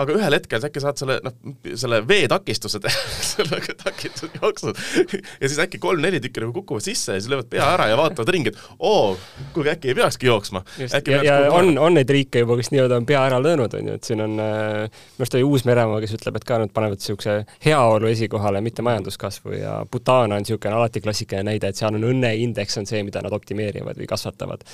aga 0.04 0.18
ühel 0.18 0.38
hetkel 0.38 0.62
sa 0.62 0.70
äkki 0.70 0.82
saad 0.84 1.00
selle, 1.02 1.18
noh, 1.24 1.36
selle 1.78 2.02
veetakistuse 2.08 2.82
teha, 2.82 3.04
sellega 3.32 3.76
takistuse 3.84 4.32
jooksnud. 4.40 4.82
ja 5.12 5.46
siis 5.46 5.60
äkki 5.62 5.80
kolm-neli 5.82 6.22
tükki 6.22 6.44
nagu 6.44 6.54
kukuvad 6.60 6.84
sisse 6.86 7.16
ja 7.16 7.22
siis 7.22 7.30
löövad 7.32 7.50
pea 7.52 7.66
ära 7.76 7.88
ja 7.92 7.98
vaatavad 8.00 8.32
ringi, 8.34 8.52
et 8.52 8.60
oo, 8.78 9.16
kuulge, 9.54 9.76
äkki 9.76 9.92
ei 9.92 9.98
peakski 9.98 10.30
jooksma. 10.30 10.64
ja, 10.78 11.22
ja 11.22 11.38
on, 11.52 11.74
on 11.78 11.98
neid 11.98 12.10
riike 12.12 12.44
juba, 12.44 12.58
kes 12.60 12.72
nii-öelda 12.74 13.00
on 13.00 13.08
pea 13.08 13.22
ära 13.28 13.40
löönud, 13.42 13.74
on 13.78 13.92
ju, 13.92 13.98
et 14.00 14.08
siin 14.10 14.24
on 14.24 14.38
äh, 14.42 14.88
minu 14.90 15.22
arust 15.22 15.38
oli 15.38 15.46
Uus-Meremaa, 15.46 16.00
kes 16.02 16.16
ütleb, 16.18 16.38
et 16.38 16.46
ka 16.48 16.58
nad 16.62 16.72
panevad 16.74 17.00
niisuguse 17.00 17.36
heaolu 17.64 18.10
esikohale, 18.10 18.62
mitte 18.72 18.84
majanduskasvu 18.86 19.54
ja 19.58 19.74
Bhutan 19.90 20.32
on 20.32 20.42
niisugune 20.42 20.74
alati 20.78 21.02
klassikaline 21.04 21.52
näide, 21.52 21.68
et 21.68 21.78
seal 21.78 21.94
on 21.98 22.08
õnneindeks 22.08 22.80
on 22.80 22.88
see, 22.88 23.02
mida 23.06 23.22
nad 23.24 23.34
optimeerivad 23.36 24.00
või 24.00 24.08
kasvatavad. 24.10 24.64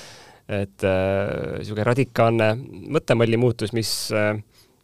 et 0.49 0.81
niisugune 0.81 1.83
äh, 1.83 1.89
radikaalne 1.91 2.53
mõttemalli 2.95 3.37
muutus, 3.37 3.73
mis 3.75 3.91
äh, 4.15 4.31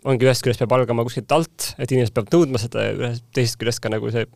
ongi 0.05 0.27
ühest 0.27 0.43
küljest 0.45 0.61
peab 0.61 0.75
algama 0.77 1.05
kuskilt 1.07 1.31
alt, 1.33 1.71
et 1.79 1.89
inimesed 1.89 2.13
peavad 2.13 2.35
nõudma 2.35 2.61
seda 2.61 2.83
ja 2.85 2.91
ühest, 2.99 3.25
teisest 3.33 3.57
küljest 3.61 3.81
ka 3.81 3.89
nagu 3.89 4.11
see 4.13 4.27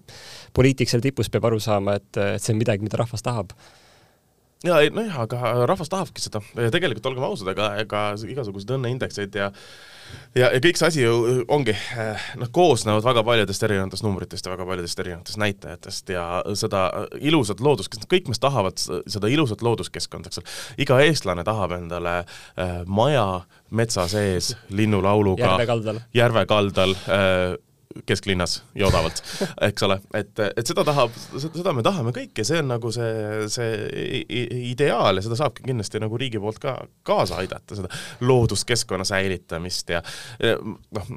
poliitik 0.57 0.89
seal 0.89 1.03
tipus 1.05 1.29
peab 1.29 1.45
aru 1.51 1.62
saama, 1.62 2.00
et, 2.00 2.09
et 2.17 2.41
see 2.41 2.55
on 2.55 2.63
midagi, 2.63 2.81
mida 2.86 2.98
rahvas 2.98 3.21
tahab 3.25 3.53
ja 4.65 4.79
ei 4.83 4.89
nojah, 4.91 5.21
aga 5.24 5.53
rahvas 5.69 5.91
tahabki 5.91 6.24
seda 6.24 6.41
ja 6.57 6.71
tegelikult 6.74 7.05
olgem 7.12 7.27
ausad, 7.29 7.51
ega, 7.53 7.69
ega 7.83 8.03
igasuguseid 8.33 8.74
õnneindekseid 8.79 9.38
ja 9.39 9.51
ja, 10.36 10.50
ja 10.54 10.60
kõik 10.63 10.80
see 10.80 10.89
asi 10.89 11.04
ju 11.04 11.44
ongi, 11.51 11.75
noh, 12.39 12.51
koosnevad 12.56 13.06
väga 13.06 13.24
paljudest 13.28 13.63
erinevatest 13.68 14.06
numbritest 14.06 14.48
ja 14.48 14.54
väga 14.54 14.68
paljudest 14.70 15.04
erinevatest 15.04 15.42
näitajatest 15.42 16.13
ja 16.13 16.25
seda 16.60 16.84
ilusat 17.20 17.63
loodus, 17.63 17.89
kõik 18.10 18.30
meist 18.32 18.44
tahavad 18.44 18.80
seda 18.80 19.32
ilusat 19.32 19.63
looduskeskkonda, 19.66 20.32
eks 20.32 20.42
ole. 20.42 20.58
iga 20.86 21.00
eestlane 21.06 21.46
tahab 21.48 21.78
endale 21.80 22.20
äh, 22.22 22.82
maja 22.86 23.46
metsa 23.70 24.08
sees 24.10 24.56
linnulauluga 24.74 25.46
järve 25.46 25.70
kaldal, 25.70 26.04
järve 26.16 26.46
kaldal 26.50 26.96
äh, 27.06 27.58
kesklinnas 28.08 28.60
ja 28.77 28.88
odavalt, 28.89 29.22
eks 29.70 29.86
ole, 29.88 30.00
et, 30.18 30.32
et 30.50 30.70
seda 30.70 30.86
tahab, 30.88 31.15
seda 31.39 31.74
me 31.75 31.84
tahame 31.86 32.13
kõik 32.15 32.41
ja 32.41 32.48
see 32.48 32.62
on 32.63 32.72
nagu 32.74 32.91
see, 32.96 33.48
see 33.51 34.22
ideaal 34.72 35.20
ja 35.20 35.25
seda 35.25 35.39
saabki 35.39 35.65
kindlasti 35.68 36.01
nagu 36.03 36.20
riigi 36.20 36.41
poolt 36.41 36.62
ka 36.63 36.77
kaasa 37.08 37.41
aidata, 37.44 37.77
seda 37.79 37.91
looduskeskkonna 38.25 39.08
säilitamist 39.08 39.96
ja, 39.96 40.03
ja 40.44 40.56
noh, 40.60 41.12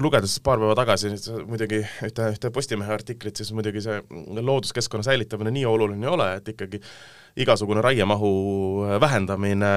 lugedes 0.00 0.38
paar 0.44 0.60
päeva 0.62 0.76
tagasi 0.78 1.12
muidugi 1.48 1.82
ühte, 2.06 2.30
ühte 2.32 2.50
Postimehe 2.54 2.92
artiklit, 2.94 3.36
siis 3.36 3.52
muidugi 3.56 3.82
see 3.84 4.00
looduskeskkonna 4.40 5.06
säilitamine 5.06 5.52
nii 5.54 5.66
oluline 5.68 6.06
ei 6.06 6.12
ole, 6.12 6.28
et 6.38 6.54
ikkagi 6.54 6.80
igasugune 7.36 7.82
raiemahu 7.84 8.30
vähendamine 9.00 9.70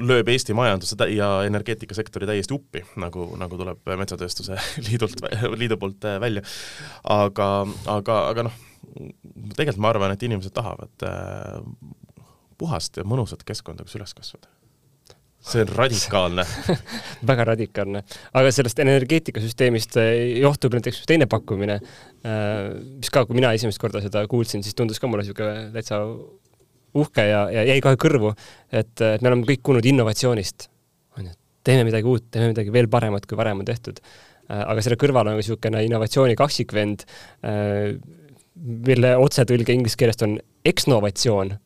lööb 0.00 0.30
Eesti 0.32 0.56
majanduse 0.56 0.96
ja 1.12 1.30
energeetikasektori 1.46 2.28
täiesti 2.28 2.56
uppi, 2.56 2.82
nagu, 3.02 3.28
nagu 3.40 3.60
tuleb 3.60 3.92
Metsatööstuse 4.00 4.56
Liidult, 4.86 5.20
liidu 5.60 5.78
poolt 5.80 6.08
välja. 6.22 6.44
aga, 7.04 7.50
aga, 7.98 8.20
aga 8.32 8.48
noh, 8.48 8.60
tegelikult 9.56 9.82
ma 9.84 9.92
arvan, 9.92 10.16
et 10.16 10.26
inimesed 10.26 10.54
tahavad 10.56 11.06
äh, 11.06 11.58
puhast 12.58 12.96
ja 12.96 13.04
mõnusat 13.08 13.44
keskkonda, 13.46 13.84
kus 13.84 13.98
üles 13.98 14.16
kasvada 14.16 14.48
see 15.46 15.62
on 15.62 15.70
radikaalne 15.76 16.42
väga 17.30 17.44
radikaalne. 17.52 18.02
aga 18.34 18.50
sellest 18.54 18.80
energeetikasüsteemist 18.82 19.98
äh, 20.00 20.40
johtub 20.40 20.74
näiteks 20.74 21.04
teine 21.06 21.28
pakkumine, 21.30 21.78
äh, 22.26 22.72
mis 22.96 23.12
ka, 23.14 23.26
kui 23.28 23.38
mina 23.38 23.52
esimest 23.54 23.80
korda 23.82 24.02
seda 24.04 24.24
kuulsin, 24.30 24.64
siis 24.66 24.74
tundus 24.74 25.00
ka 25.02 25.10
mulle 25.10 25.26
niisugune 25.26 25.68
täitsa 25.76 26.02
uhke 27.02 27.26
ja, 27.28 27.44
ja 27.52 27.66
jäi 27.70 27.80
kohe 27.84 27.98
kõrvu, 28.00 28.32
et, 28.72 28.94
me 29.00 29.30
oleme 29.32 29.48
kõik 29.48 29.64
kuulnud 29.66 29.86
innovatsioonist. 29.92 30.68
on 31.18 31.30
ju, 31.30 31.36
teeme 31.64 31.86
midagi 31.88 32.08
uut, 32.10 32.28
teeme 32.30 32.52
midagi 32.52 32.72
veel 32.72 32.88
paremat, 32.92 33.26
kui 33.26 33.38
varem 33.38 33.62
on 33.62 33.68
tehtud. 33.68 34.00
Aga 34.46 34.82
selle 34.84 34.98
kõrval 35.00 35.26
on 35.26 35.34
ka 35.34 35.42
niisugune 35.42 35.80
innovatsiooni 35.88 36.36
kaksikvend, 36.38 37.02
mille 38.86 39.16
otsetõlge 39.18 39.74
inglise 39.74 39.98
keelest 39.98 40.22
on 40.22 40.36
eksnovatsioon. 40.64 41.56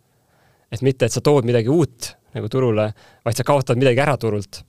et 0.71 0.83
mitte, 0.87 1.05
et 1.05 1.13
sa 1.13 1.21
tood 1.21 1.45
midagi 1.45 1.69
uut 1.69 2.13
nagu 2.37 2.51
turule, 2.51 2.91
vaid 3.27 3.39
sa 3.39 3.47
kaotad 3.47 3.79
midagi 3.81 4.03
ära 4.03 4.17
turult. 4.21 4.63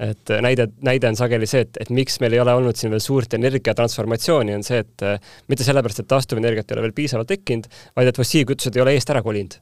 et 0.00 0.30
näide, 0.40 0.64
näide 0.80 1.10
on 1.10 1.16
sageli 1.18 1.44
see, 1.44 1.60
et, 1.66 1.76
et 1.82 1.90
miks 1.92 2.14
meil 2.22 2.32
ei 2.32 2.40
ole 2.40 2.54
olnud 2.56 2.76
siin 2.76 2.88
veel 2.88 3.02
suurt 3.04 3.34
energiatransformatsiooni, 3.36 4.54
on 4.56 4.62
see, 4.64 4.78
et 4.80 5.04
mitte 5.52 5.66
sellepärast, 5.66 6.00
et 6.00 6.08
taastuvenergiat 6.08 6.70
ei 6.70 6.78
ole 6.78 6.86
veel 6.86 6.94
piisavalt 6.96 7.28
tekkinud, 7.28 7.68
vaid 7.98 8.08
et 8.08 8.20
fossiilkütused 8.20 8.78
ei 8.78 8.84
ole 8.84 8.94
eest 8.96 9.12
ära 9.12 9.20
kolinud. 9.26 9.58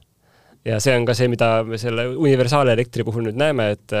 Ja 0.67 0.79
see 0.83 0.95
on 0.97 1.07
ka 1.07 1.15
see, 1.17 1.29
mida 1.31 1.59
me 1.67 1.79
selle 1.81 2.09
universaalelektri 2.17 3.05
puhul 3.07 3.29
nüüd 3.29 3.39
näeme, 3.39 3.71
et 3.77 3.95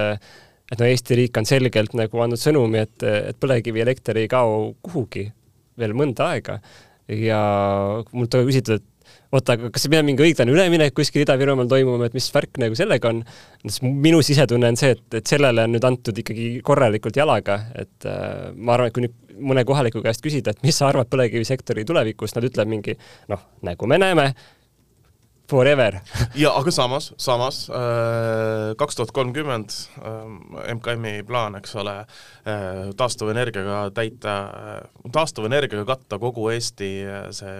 et 0.69 0.77
no 0.77 0.85
Eesti 0.85 1.17
riik 1.17 1.37
on 1.39 1.47
selgelt 1.49 1.95
nagu 1.97 2.21
andnud 2.21 2.39
sõnumi, 2.39 2.83
et, 2.85 3.03
et 3.03 3.37
põlevkivielekter 3.41 4.19
ei 4.21 4.27
kao 4.29 4.75
kuhugi 4.85 5.25
veel 5.79 5.95
mõnda 5.97 6.29
aega 6.35 6.59
ja 7.09 7.39
mult 8.13 8.35
on 8.37 8.45
küsitud, 8.45 8.77
et 8.77 8.99
oota, 9.33 9.55
aga 9.55 9.69
kas 9.73 9.85
see 9.85 9.93
peab 9.93 10.05
mingi 10.05 10.23
õiglane 10.25 10.53
üleminek 10.53 10.93
kuskil 10.97 11.23
Ida-Virumaal 11.23 11.69
toimuma, 11.71 12.09
et 12.09 12.17
mis 12.17 12.27
värk 12.33 12.59
nagu 12.61 12.77
sellega 12.77 13.09
on? 13.09 13.23
minu 13.81 14.21
sisetunne 14.25 14.69
on 14.69 14.77
see, 14.79 14.93
et, 14.95 15.05
et 15.17 15.31
sellele 15.33 15.65
on 15.65 15.73
nüüd 15.75 15.87
antud 15.89 16.21
ikkagi 16.21 16.51
korralikult 16.65 17.17
jalaga, 17.17 17.59
et 17.79 18.07
äh, 18.09 18.51
ma 18.55 18.75
arvan, 18.75 18.91
et 18.91 18.95
kui 18.95 19.05
nüüd 19.07 19.17
mõne 19.49 19.63
kohaliku 19.67 20.03
käest 20.03 20.23
küsida, 20.25 20.53
et 20.53 20.63
mis 20.65 20.77
sa 20.77 20.89
arvad 20.89 21.09
põlevkivisektori 21.11 21.85
tulevikust, 21.87 22.37
nad 22.37 22.47
ütlevad 22.49 22.71
mingi 22.71 22.95
noh, 23.31 23.45
nagu 23.65 23.89
me 23.89 23.99
näeme, 24.01 24.31
forever 25.49 25.99
ja 26.43 26.51
aga 26.57 26.73
samas, 26.73 27.11
samas 27.21 27.63
äh, 27.73 28.73
kaks 28.79 28.99
tuhat 28.99 29.13
kolmkümmend 29.15 29.75
äh, 30.01 30.75
MKM-i 30.75 31.23
plaan, 31.27 31.57
eks 31.59 31.75
ole, 31.79 31.95
taastuvenergiaga 32.97 33.81
täita, 33.95 34.35
taastuvenergiaga 35.13 35.85
katta 35.89 36.19
kogu 36.21 36.49
Eesti 36.53 36.89
see 37.35 37.57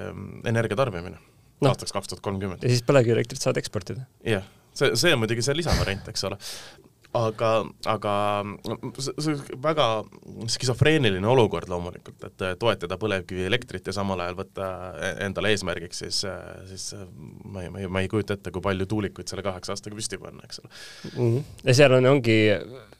energiatarbimine 0.49 1.17
no. 1.17 1.71
aastaks 1.71 1.93
kaks 1.95 2.13
tuhat 2.13 2.23
kolmkümmend. 2.25 2.63
ja 2.63 2.71
siis 2.71 2.85
põlevkivielektrit 2.87 3.41
saad 3.41 3.59
eksportida. 3.61 4.05
jah, 4.25 4.45
see, 4.73 4.93
see 4.99 5.13
on 5.15 5.21
muidugi 5.23 5.45
see 5.45 5.57
lisavariant, 5.59 6.07
eks 6.13 6.25
ole 6.29 6.39
aga, 7.17 7.51
aga 7.89 8.13
see 9.01 9.33
on 9.33 9.39
väga 9.63 9.85
skisofreeniline 10.53 11.25
olukord 11.27 11.69
loomulikult, 11.71 12.21
et 12.27 12.43
toetada 12.61 12.99
põlevkivielektrit 13.01 13.89
ja 13.89 13.95
samal 13.95 14.21
ajal 14.21 14.37
võtta 14.43 14.67
endale 15.25 15.53
eesmärgiks 15.55 16.03
siis, 16.03 16.21
siis 16.69 16.85
ma 17.49 17.65
ei, 17.65 17.73
ma 17.73 17.81
ei, 17.81 17.89
ma 17.89 18.03
ei 18.03 18.11
kujuta 18.11 18.37
ette, 18.37 18.53
kui 18.53 18.63
palju 18.65 18.85
tuulikuid 18.89 19.31
selle 19.31 19.45
kaheksa 19.45 19.73
aastaga 19.73 19.97
püsti 19.97 20.21
panna, 20.21 20.45
eks 20.45 20.61
ole 20.61 20.69
mm. 20.69 21.17
-hmm. 21.17 21.49
ja 21.65 21.77
seal 21.81 21.97
on, 21.97 22.11
ongi 22.13 22.37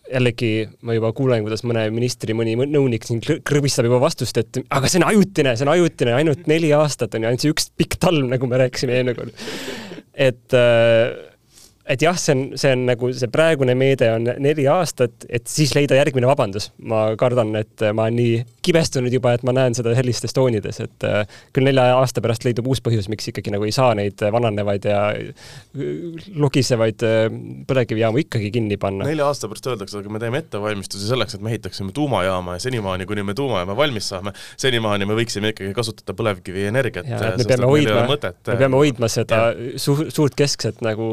jällegi 0.09 0.51
ma 0.81 0.97
juba 0.97 1.13
kuulen, 1.13 1.45
kuidas 1.45 1.63
mõne 1.67 1.85
ministri 1.93 2.33
mõni 2.37 2.57
nõunik 2.57 3.05
siin 3.05 3.21
krõbistab 3.21 3.85
juba 3.85 4.01
vastust, 4.01 4.41
et 4.41 4.61
aga 4.65 4.89
see 4.89 5.03
on 5.03 5.09
ajutine, 5.11 5.53
see 5.53 5.67
on 5.67 5.73
ajutine, 5.75 6.17
ainult 6.17 6.49
neli 6.49 6.73
aastat 6.73 7.13
on 7.13 7.25
ju, 7.25 7.29
ainult 7.29 7.45
see 7.45 7.53
üks 7.53 7.69
pikk 7.77 7.99
talv, 8.01 8.25
nagu 8.31 8.49
me 8.49 8.61
rääkisime 8.63 8.97
eelmine 8.97 9.17
kord. 9.19 9.49
et 10.17 10.57
äh, 10.57 11.28
et 11.89 12.03
jah, 12.05 12.17
see 12.19 12.35
on, 12.35 12.41
see 12.59 12.71
on 12.75 12.85
nagu 12.85 13.09
see 13.17 13.29
praegune 13.33 13.73
meede 13.77 14.11
on 14.13 14.27
neli 14.43 14.67
aastat, 14.69 15.25
et 15.25 15.49
siis 15.49 15.73
leida 15.73 15.97
järgmine 15.97 16.29
vabandus. 16.29 16.69
ma 16.85 17.15
kardan, 17.19 17.55
et 17.57 17.83
ma 17.97 18.05
olen 18.05 18.19
nii 18.19 18.35
kibestunud 18.65 19.13
juba, 19.13 19.33
et 19.33 19.45
ma 19.47 19.53
näen 19.55 19.73
seda 19.77 19.95
sellistes 19.97 20.35
toonides, 20.35 20.79
et 20.83 21.07
äh, 21.07 21.39
küll 21.55 21.65
nelja 21.65 21.87
aasta 21.97 22.21
pärast 22.21 22.45
leidub 22.45 22.67
uus 22.69 22.83
põhjus, 22.85 23.09
miks 23.09 23.31
ikkagi 23.31 23.53
nagu 23.53 23.65
ei 23.65 23.73
saa 23.73 23.95
neid 23.97 24.21
vananevaid 24.21 24.85
ja 24.89 25.01
logisevaid 26.37 27.05
äh, 27.07 27.23
põlevkivijaamu 27.69 28.21
ikkagi 28.25 28.51
kinni 28.53 28.77
panna. 28.81 29.07
nelja 29.09 29.29
aasta 29.31 29.49
pärast 29.49 29.71
öeldakse, 29.73 29.97
aga 30.03 30.13
me 30.13 30.21
teeme 30.21 30.43
ettevalmistusi 30.43 31.09
selleks, 31.09 31.39
et 31.39 31.45
me 31.45 31.53
ehitaksime 31.55 31.95
tuumajaama 31.95 32.59
ja 32.59 32.63
senimaani, 32.67 33.09
kuni 33.09 33.25
me 33.25 33.37
tuumajaama 33.37 33.77
valmis 33.79 34.11
saame, 34.13 34.35
senimaani 34.61 35.09
me 35.09 35.17
võiksime 35.17 35.55
ikkagi 35.55 35.73
kasutada 35.77 36.13
põlevkivienergiat. 36.21 37.09
me 37.09 37.49
peame 37.49 37.73
hoidma, 37.73 38.05
me 38.05 38.61
peame 38.61 38.83
hoidma 38.83 39.09
seda 39.09 39.43
su 39.81 39.97
suurt 40.13 40.37
keskset 40.37 40.85
nagu 40.85 41.09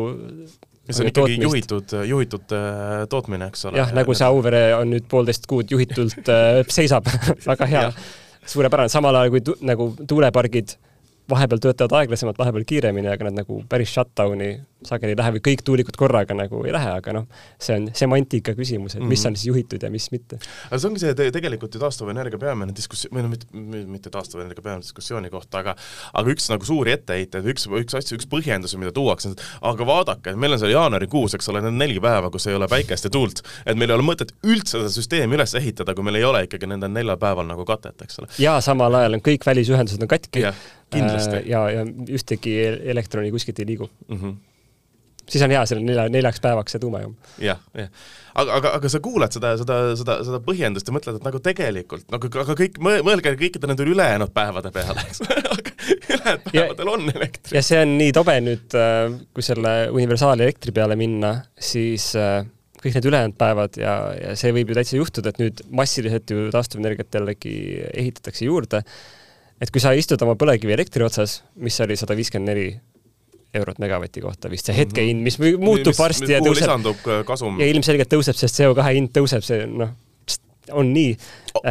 see 0.91 1.05
on 1.05 1.11
ikkagi 1.11 1.39
juhitud, 1.43 1.95
juhitud 2.07 2.55
äh, 2.55 3.07
tootmine, 3.11 3.51
eks 3.51 3.67
ole. 3.71 3.81
jah, 3.81 3.93
nagu 3.97 4.15
see 4.17 4.27
Auvere 4.29 4.63
on 4.79 4.93
nüüd 4.95 5.09
poolteist 5.11 5.49
kuud 5.51 5.71
juhitult 5.73 6.31
äh, 6.33 6.63
seisab. 6.73 7.09
Väga 7.51 7.71
hea. 7.71 7.87
Suurepärane, 8.47 8.93
samal 8.93 9.17
ajal 9.19 9.33
kui 9.35 9.43
tu, 9.43 9.57
nagu 9.67 9.89
tuulepargid 10.07 10.77
vahepeal 11.31 11.63
töötavad 11.63 11.95
aeglasemalt, 12.01 12.39
vahepeal 12.39 12.65
kiiremini, 12.69 13.11
aga 13.11 13.29
nad 13.29 13.41
nagu 13.41 13.61
päris 13.71 13.93
shutdown'i 13.95 14.55
sageli 14.87 15.15
ei 15.15 15.19
lähe 15.19 15.33
või 15.37 15.43
kõik 15.49 15.63
tuulikud 15.67 15.97
korraga 15.99 16.35
nagu 16.37 16.61
ei 16.67 16.73
lähe, 16.75 16.91
aga 17.01 17.15
noh, 17.17 17.27
see 17.63 17.79
on 17.79 17.87
semantika 17.97 18.55
küsimus, 18.57 18.97
et 18.97 19.03
mis 19.03 19.23
mhm. 19.23 19.33
on 19.33 19.39
siis 19.39 19.49
juhitud 19.49 19.83
ja 19.83 19.91
mis 19.93 20.09
mitte. 20.13 20.39
aga 20.69 20.79
see 20.79 20.91
ongi 20.91 21.03
see 21.03 21.15
te 21.19 21.29
tegelikult 21.35 21.75
ju 21.75 21.83
taastuvenergia 21.83 22.41
peamine 22.41 22.75
diskussioon, 22.77 23.17
või 23.17 23.25
no 23.25 23.33
mitte, 23.33 23.49
mitte 23.97 24.13
taastuvenergia 24.15 24.63
peamine 24.63 24.85
diskussiooni 24.85 25.33
kohta, 25.33 25.65
aga 25.65 25.77
aga 26.13 26.35
üks 26.35 26.51
nagu 26.53 26.69
suuri 26.69 26.95
etteheiteid, 26.95 27.49
üks, 27.55 27.67
üks 27.83 27.99
asju, 27.99 28.21
üks 28.21 28.29
põhjendusi, 28.31 28.79
mida 28.81 28.93
tuuakse, 28.97 29.33
aga 29.67 29.89
vaadake, 29.89 30.35
et 30.35 30.41
meil 30.41 30.57
on 30.57 30.63
seal 30.63 30.75
jaanuarikuus, 30.75 31.39
eks 31.39 31.51
ole, 31.53 31.65
need 31.67 31.81
neli 31.81 31.99
päeva, 32.03 32.31
kus 32.35 32.47
ei 32.51 32.59
ole 32.59 32.69
päikest 32.71 33.09
ja 33.09 33.13
tuult, 33.13 33.43
et 33.65 33.79
meil 33.79 33.91
ei 33.91 33.99
ole 33.99 34.07
mõtet 34.07 34.35
üldse 34.47 34.77
seda 34.77 34.93
süsteemi 34.93 35.39
üles 35.39 35.57
ehitada, 35.59 35.97
kui 35.97 36.07
meil 36.07 36.21
ei 36.21 36.29
ole 36.29 36.45
ikkagi 36.47 36.69
nendel 36.71 36.93
neljal 36.93 37.19
päeval 37.21 37.49
nagu 37.49 37.67
katet, 37.69 37.97
eks 38.05 38.21
ole. 38.23 38.31
ja 38.43 38.59
samal 38.65 39.01
ajal 39.01 39.19
on 39.19 39.25
kõik 39.25 39.47
välisühendused 39.49 40.03
on 40.05 40.11
katki. 40.11 40.45
Kindlasti. 40.93 41.43
ja, 41.51 41.65
ja 41.71 41.87
ühtegi 41.87 42.59
elektroni 42.93 43.33
kuskilt 43.35 43.63
ei 43.63 43.73
liigu 43.73 43.91
mm. 44.09 44.21
-hmm 44.21 44.37
siis 45.31 45.43
on 45.43 45.51
hea 45.51 45.63
selle 45.67 45.83
nelja, 45.85 46.07
neljaks 46.13 46.41
päevaks 46.43 46.77
see 46.77 46.83
tuumajaam. 46.83 47.15
jah, 47.43 47.61
jah. 47.75 47.91
aga, 48.35 48.59
aga, 48.61 48.73
aga 48.79 48.91
sa 48.93 49.01
kuulad 49.03 49.35
seda, 49.35 49.53
seda, 49.61 49.79
seda, 49.99 50.19
seda 50.27 50.41
põhjendust 50.45 50.87
ja 50.87 50.95
mõtled, 50.95 51.19
et 51.19 51.27
nagu 51.27 51.41
tegelikult, 51.43 52.07
nagu 52.15 52.31
aga 52.43 52.57
kõik, 52.61 52.79
mõelge 52.83 53.35
kõikide 53.41 53.71
nende 53.71 53.87
ülejäänud 53.91 54.35
päevade 54.37 54.73
peale, 54.75 55.07
eks 55.09 55.23
ülejäänud 56.15 56.51
päevadel 56.51 56.93
on 56.93 57.09
elektrit. 57.11 57.55
ja 57.59 57.65
see 57.67 57.81
on 57.83 57.97
nii 58.01 58.15
tobe 58.17 58.37
nüüd, 58.45 58.79
äh, 58.79 59.19
kui 59.35 59.47
selle 59.47 59.75
universaalelektri 59.95 60.75
peale 60.77 60.99
minna, 61.01 61.35
siis 61.59 62.13
äh, 62.21 62.45
kõik 62.83 62.99
need 62.99 63.11
ülejäänud 63.11 63.39
päevad 63.41 63.79
ja, 63.83 63.99
ja 64.21 64.39
see 64.39 64.55
võib 64.55 64.71
ju 64.71 64.79
täitsa 64.79 65.01
juhtuda, 65.01 65.35
et 65.35 65.43
nüüd 65.43 65.67
massiliselt 65.75 66.31
ju 66.31 66.49
taastuvenergiat 66.55 67.19
jällegi 67.19 67.57
ehitatakse 67.91 68.47
juurde, 68.47 68.85
et 69.61 69.73
kui 69.73 69.83
sa 69.83 69.95
istud 69.97 70.23
oma 70.27 70.37
põlevkivielektri 70.39 71.05
otsas, 71.07 71.41
mis 71.63 71.79
oli 71.85 71.97
sada 71.99 72.17
viiskümmend 72.19 72.53
neli 72.53 72.69
eurot 73.57 73.79
megavati 73.81 74.21
kohta 74.21 74.51
vist 74.53 74.69
see 74.69 74.77
hetkehind, 74.77 75.23
mis 75.25 75.39
muutub 75.41 75.93
mis, 75.95 76.01
varsti 76.01 76.35
ja 76.35 76.43
tõuseb. 76.45 76.91
Äh, 77.07 77.23
kasum. 77.29 77.61
ja 77.63 77.69
ilmselgelt 77.71 78.11
tõuseb, 78.13 78.37
sest 78.37 78.61
CO2 78.61 78.91
hind 78.91 79.13
tõuseb, 79.17 79.45
see 79.47 79.65
noh, 79.71 79.95
on 80.75 80.91
nii 80.91 81.13
oh.. 81.15 81.67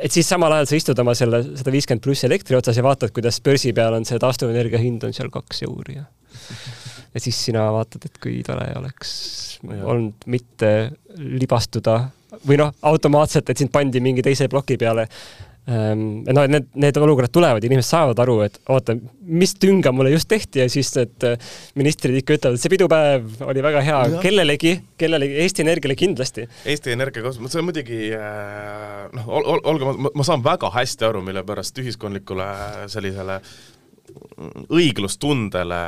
et 0.00 0.14
siis 0.14 0.28
samal 0.28 0.54
ajal 0.56 0.70
sa 0.70 0.78
istud 0.78 1.02
oma 1.02 1.14
selle 1.18 1.42
sada 1.50 1.74
viiskümmend 1.74 2.04
pluss 2.04 2.24
elektri 2.28 2.56
otsas 2.56 2.78
ja 2.78 2.84
vaatad, 2.86 3.12
kuidas 3.14 3.42
börsi 3.44 3.74
peal 3.76 3.98
on 3.98 4.08
see 4.08 4.20
taastuvenergia 4.22 4.80
hind 4.80 5.04
on 5.04 5.12
seal 5.16 5.28
kaks 5.32 5.62
euri 5.68 5.98
ja 5.98 6.06
ja 7.14 7.20
siis 7.20 7.38
sina 7.44 7.66
vaatad, 7.74 8.08
et 8.08 8.18
kui 8.22 8.40
tore 8.46 8.70
oleks 8.80 9.12
ja. 9.62 9.84
olnud 9.84 10.26
mitte 10.32 10.72
libastuda 11.18 11.98
või 12.48 12.56
noh, 12.62 12.72
automaatselt, 12.88 13.50
et 13.52 13.60
sind 13.60 13.72
pandi 13.72 14.00
mingi 14.00 14.24
teise 14.24 14.48
ploki 14.48 14.78
peale 14.80 15.06
Ehm, 15.62 16.24
no 16.26 16.42
need, 16.50 16.64
need 16.74 16.96
olukorrad 16.98 17.30
tulevad, 17.30 17.62
inimesed 17.62 17.92
saavad 17.92 18.18
aru, 18.24 18.40
et 18.42 18.56
oota, 18.74 18.96
mis 19.22 19.52
tünga 19.62 19.92
mulle 19.94 20.10
just 20.10 20.26
tehti 20.26 20.58
ja 20.58 20.64
siis 20.72 20.88
need 20.96 21.26
äh, 21.28 21.52
ministrid 21.78 22.16
ikka 22.18 22.34
ütlevad, 22.34 22.58
et 22.58 22.64
see 22.64 22.72
pidupäev 22.72 23.44
oli 23.46 23.62
väga 23.62 23.82
hea 23.86 24.00
ja. 24.10 24.22
kellelegi, 24.24 24.72
kellelegi, 24.98 25.36
Eesti 25.44 25.62
Energiale 25.62 25.94
kindlasti. 25.98 26.48
Eesti 26.66 26.96
Energia 26.96 27.22
kasutus, 27.22 27.54
see 27.54 27.62
on 27.62 27.68
muidugi 27.68 28.00
äh, 28.16 29.04
noh 29.14 29.30
ol,, 29.30 29.46
ol, 29.54 29.62
olge, 29.70 30.10
ma 30.10 30.26
saan 30.26 30.42
väga 30.42 30.72
hästi 30.74 31.06
aru, 31.06 31.22
mille 31.28 31.44
pärast 31.46 31.78
ühiskondlikule 31.78 32.48
sellisele 32.90 33.38
õiglustundele 34.74 35.78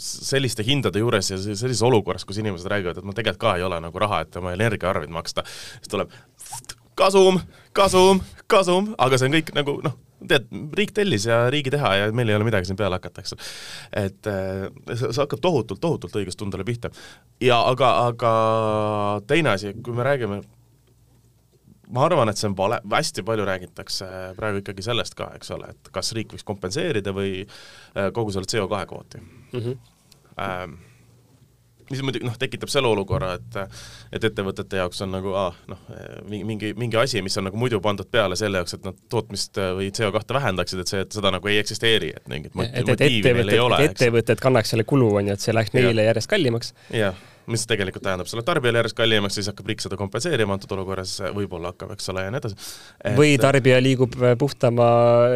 selliste 0.00 0.64
hindade 0.64 1.04
juures 1.04 1.28
ja 1.28 1.36
sellises 1.42 1.84
olukorras, 1.84 2.24
kus 2.24 2.40
inimesed 2.40 2.72
räägivad, 2.72 2.98
et 2.98 3.04
mul 3.04 3.16
tegelikult 3.16 3.42
ka 3.44 3.52
ei 3.58 3.66
ole 3.68 3.82
nagu 3.84 4.00
raha, 4.00 4.22
et 4.24 4.40
oma 4.40 4.56
energiaarveid 4.56 5.12
maksta, 5.12 5.44
siis 5.76 5.92
tuleb 5.92 6.16
kasum, 6.98 7.40
kasum, 7.76 8.22
kasum, 8.50 8.94
aga 8.98 9.18
see 9.18 9.30
on 9.30 9.36
kõik 9.38 9.52
nagu 9.56 9.76
noh, 9.84 9.96
tead, 10.28 10.48
riik 10.78 10.94
tellis 10.96 11.26
ja 11.28 11.44
riigi 11.52 11.72
teha 11.74 11.92
ja 11.98 12.10
meil 12.16 12.30
ei 12.30 12.38
ole 12.38 12.48
midagi 12.48 12.68
siin 12.68 12.78
peale 12.80 12.98
hakata, 12.98 13.24
eks. 13.24 13.36
et 14.04 14.30
äh, 14.30 14.66
see, 14.92 15.10
see 15.10 15.22
hakkab 15.22 15.42
tohutult, 15.44 15.82
tohutult 15.82 16.18
õigustundele 16.20 16.66
pihta. 16.66 16.92
ja 17.44 17.60
aga, 17.70 17.94
aga 18.10 18.34
teine 19.30 19.54
asi, 19.56 19.74
kui 19.84 19.96
me 19.96 20.06
räägime 20.06 20.42
ma 21.94 22.06
arvan, 22.06 22.30
et 22.32 22.40
see 22.40 22.48
on 22.48 22.56
vale, 22.58 22.80
hästi 22.90 23.24
palju 23.26 23.44
räägitakse 23.48 24.08
praegu 24.38 24.62
ikkagi 24.62 24.86
sellest 24.86 25.16
ka, 25.18 25.30
eks 25.38 25.52
ole, 25.56 25.74
et 25.74 25.92
kas 25.94 26.14
riik 26.16 26.32
võiks 26.34 26.46
kompenseerida 26.46 27.14
või 27.16 27.44
äh, 27.44 28.10
kogu 28.14 28.34
selle 28.34 28.50
CO2 28.50 28.86
kvooti 28.90 29.20
mm. 29.20 29.60
-hmm. 29.60 29.90
Ähm, 30.34 30.72
mis 31.90 32.02
muidugi 32.04 32.26
noh, 32.26 32.36
tekitab 32.40 32.72
selle 32.72 32.90
olukorra, 32.90 33.34
et 33.38 33.58
et 34.14 34.28
ettevõtete 34.30 34.80
jaoks 34.80 35.02
on 35.04 35.12
nagu 35.14 35.34
ah, 35.38 35.58
noh, 35.70 35.82
mingi, 36.30 36.72
mingi 36.78 37.00
asi, 37.00 37.22
mis 37.24 37.36
on 37.40 37.48
nagu 37.48 37.60
muidu 37.60 37.80
pandud 37.84 38.08
peale 38.10 38.38
selle 38.40 38.62
jaoks, 38.62 38.78
et 38.78 38.88
nad 38.88 38.98
tootmist 39.12 39.60
või 39.78 39.90
CO2 39.94 40.38
vähendaksid, 40.38 40.84
et 40.84 40.94
see, 40.94 41.04
et 41.04 41.18
seda 41.18 41.34
nagu 41.34 41.52
ei 41.52 41.60
eksisteeri, 41.62 42.14
et 42.16 42.32
mingit 42.32 42.56
motiivi 42.56 43.36
neil 43.40 43.54
ei 43.56 43.62
ole. 43.62 43.84
ettevõtted 43.90 44.42
kannaks 44.42 44.74
selle 44.74 44.88
kulu, 44.88 45.12
on 45.20 45.32
ju, 45.32 45.38
et 45.38 45.44
see 45.44 45.56
läheks 45.56 45.76
neile 45.76 46.08
järjest 46.10 46.30
kallimaks. 46.30 46.74
jah 46.94 47.16
mis 47.50 47.66
tegelikult 47.68 48.04
tähendab 48.04 48.28
selle 48.30 48.44
tarbijale 48.46 48.82
järjest 48.82 48.96
kallimaks, 48.98 49.38
siis 49.38 49.50
hakkab 49.50 49.68
riik 49.70 49.84
seda 49.84 49.98
kompenseerima 50.00 50.56
antud 50.56 50.72
olukorras, 50.76 51.16
võib-olla 51.34 51.72
hakkab, 51.72 51.94
eks 51.96 52.10
ole, 52.12 52.24
ja 52.26 52.32
nii 52.32 52.40
edasi 52.42 52.56
et.... 52.58 53.16
või 53.18 53.34
tarbija 53.40 53.80
liigub 53.84 54.16
äh, 54.22 54.36
puhtama 54.40 54.86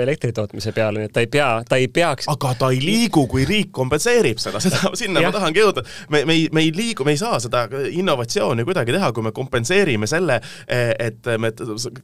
elektritootmise 0.02 0.72
peale, 0.76 1.02
nii 1.02 1.10
et 1.10 1.14
ta 1.14 1.24
ei 1.24 1.30
pea, 1.32 1.50
ta 1.68 1.80
ei 1.80 1.88
peaks 1.92 2.28
aga 2.32 2.54
ta 2.58 2.70
ei 2.74 2.80
liigu, 2.82 3.26
kui 3.30 3.44
riik 3.48 3.72
kompenseerib 3.76 4.40
seda, 4.42 4.62
seda, 4.62 4.92
sinna 4.98 5.22
ma 5.24 5.32
tahangi 5.34 5.62
jõuda. 5.62 5.84
me, 6.14 6.24
me 6.28 6.38
ei, 6.38 6.48
me 6.52 6.64
ei 6.66 6.72
liigu, 6.74 7.06
me 7.06 7.14
ei 7.16 7.20
saa 7.20 7.40
seda 7.42 7.66
innovatsiooni 7.90 8.66
kuidagi 8.68 8.94
teha, 8.96 9.12
kui 9.16 9.26
me 9.26 9.34
kompenseerime 9.36 10.08
selle, 10.10 10.40
et 10.68 11.28
me 11.38 11.52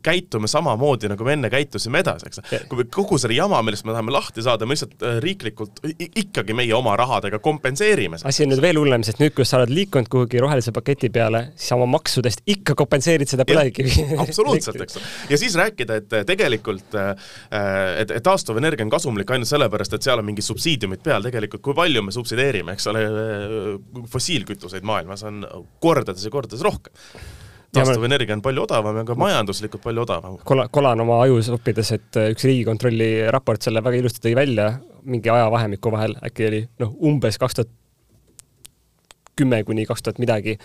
käitume 0.05 0.51
samamoodi, 0.51 1.09
nagu 1.13 1.27
me 1.27 1.37
enne 1.39 1.51
käitusime 1.53 2.03
edasi, 2.05 2.31
eks. 2.31 2.43
kui 2.69 2.83
me 2.83 2.89
kogu 2.93 3.19
selle 3.21 3.37
jama, 3.37 3.63
millest 3.65 3.87
me 3.87 3.95
tahame 3.95 4.15
lahti 4.15 4.45
saada, 4.45 4.67
me 4.67 4.77
lihtsalt 4.77 5.03
äh, 5.05 5.19
riiklikult 5.25 5.83
ikkagi 6.05 6.57
meie 6.57 6.75
oma 6.77 6.97
rahadega 6.99 7.41
kompenseerime 7.45 8.21
seda. 8.21 8.33
asi 8.33 8.45
on 8.45 8.53
nüüd 8.55 8.63
veel 8.65 8.81
hullem, 8.81 9.05
sest 9.07 9.23
nüüd, 9.23 9.35
kui 9.37 9.47
sa 9.49 9.61
oled 9.61 9.73
liikunud 9.75 9.94
liikunud 9.95 10.11
kuhugi 10.11 10.41
rohelise 10.43 10.73
paketi 10.73 11.11
peale, 11.11 11.53
siis 11.57 11.73
oma 11.77 11.87
maksudest 11.87 12.43
ikka 12.47 12.75
kompenseerid 12.75 13.31
seda 13.31 13.47
põlevkivi. 13.49 13.93
absoluutselt, 14.25 14.81
eks 14.83 14.99
ole. 14.99 15.05
ja 15.31 15.39
siis 15.39 15.55
rääkida, 15.55 16.01
et 16.01 16.17
tegelikult, 16.27 16.95
äh, 16.99 17.15
et, 18.01 18.11
et 18.11 18.23
taastuvenergia 18.23 18.85
on 18.85 18.91
kasumlik 18.91 19.31
ainult 19.31 19.51
sellepärast, 19.51 19.95
et 19.95 20.03
seal 20.03 20.19
on 20.19 20.27
mingid 20.27 20.47
subsiidiumid 20.47 21.03
peal, 21.05 21.23
tegelikult 21.23 21.63
kui 21.63 21.77
palju 21.77 22.03
me 22.03 22.15
subsideerime, 22.15 22.75
eks 22.75 22.91
ole, 22.91 23.07
fossiilkütuseid 24.11 24.87
maailmas 24.87 25.25
on 25.29 25.45
kordades 25.81 26.25
ja 26.25 26.35
kordades 26.35 26.65
rohkem 26.65 26.95
taastuvenergia 27.75 28.37
on 28.37 28.43
palju 28.43 28.63
odavam 28.69 29.01
ja 29.01 29.03
ka 29.07 29.17
majanduslikult 29.19 29.83
palju 29.83 30.05
odavam. 30.05 30.37
kola, 30.47 30.69
kolan 30.71 31.01
oma 31.03 31.21
ajus 31.25 31.49
õppides, 31.57 31.95
et 31.97 32.19
üks 32.31 32.47
Riigikontrolli 32.47 33.31
raport 33.35 33.67
selle 33.67 33.83
väga 33.83 33.99
ilusti 33.99 34.23
tõi 34.29 34.37
välja 34.39 34.69
mingi 35.05 35.29
ajavahemiku 35.29 35.91
vahel, 35.93 36.15
äkki 36.25 36.47
oli 36.47 36.61
noh, 36.81 36.95
umbes 37.11 37.39
kaks 37.43 37.59
tuhat 37.59 37.73
kümme 39.37 39.63
kuni 39.65 39.87
kaks 39.87 40.03
tuhat 40.03 40.21
midagi. 40.23 40.59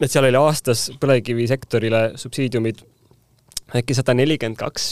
et 0.00 0.10
seal 0.10 0.28
oli 0.28 0.38
aastas 0.38 0.88
põlevkivisektorile 1.00 2.12
subsiidiumid 2.16 2.84
äkki 3.76 3.96
sada 3.98 4.14
nelikümmend 4.14 4.58
kaks 4.58 4.86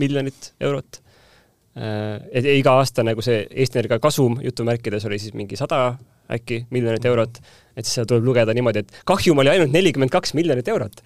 miljonit 0.00 0.52
eurot. 0.60 1.00
Äh, 1.76 2.22
et 2.32 2.48
iga 2.56 2.78
aasta 2.80 3.04
nagu 3.04 3.22
see 3.22 3.44
Eesti 3.50 3.80
Energia 3.82 4.00
kasum 4.00 4.40
jutumärkides 4.44 5.04
oli 5.08 5.18
siis 5.20 5.34
mingi 5.36 5.58
sada 5.60 5.96
äkki 6.32 6.64
miljonit 6.74 7.04
eurot, 7.06 7.38
et 7.76 7.84
siis 7.84 8.00
seda 8.00 8.08
tuleb 8.10 8.24
lugeda 8.26 8.54
niimoodi, 8.56 8.82
et 8.82 9.02
kahjum 9.06 9.38
oli 9.38 9.52
ainult 9.52 9.70
nelikümmend 9.70 10.10
kaks 10.10 10.32
miljonit 10.34 10.66
eurot 10.72 11.04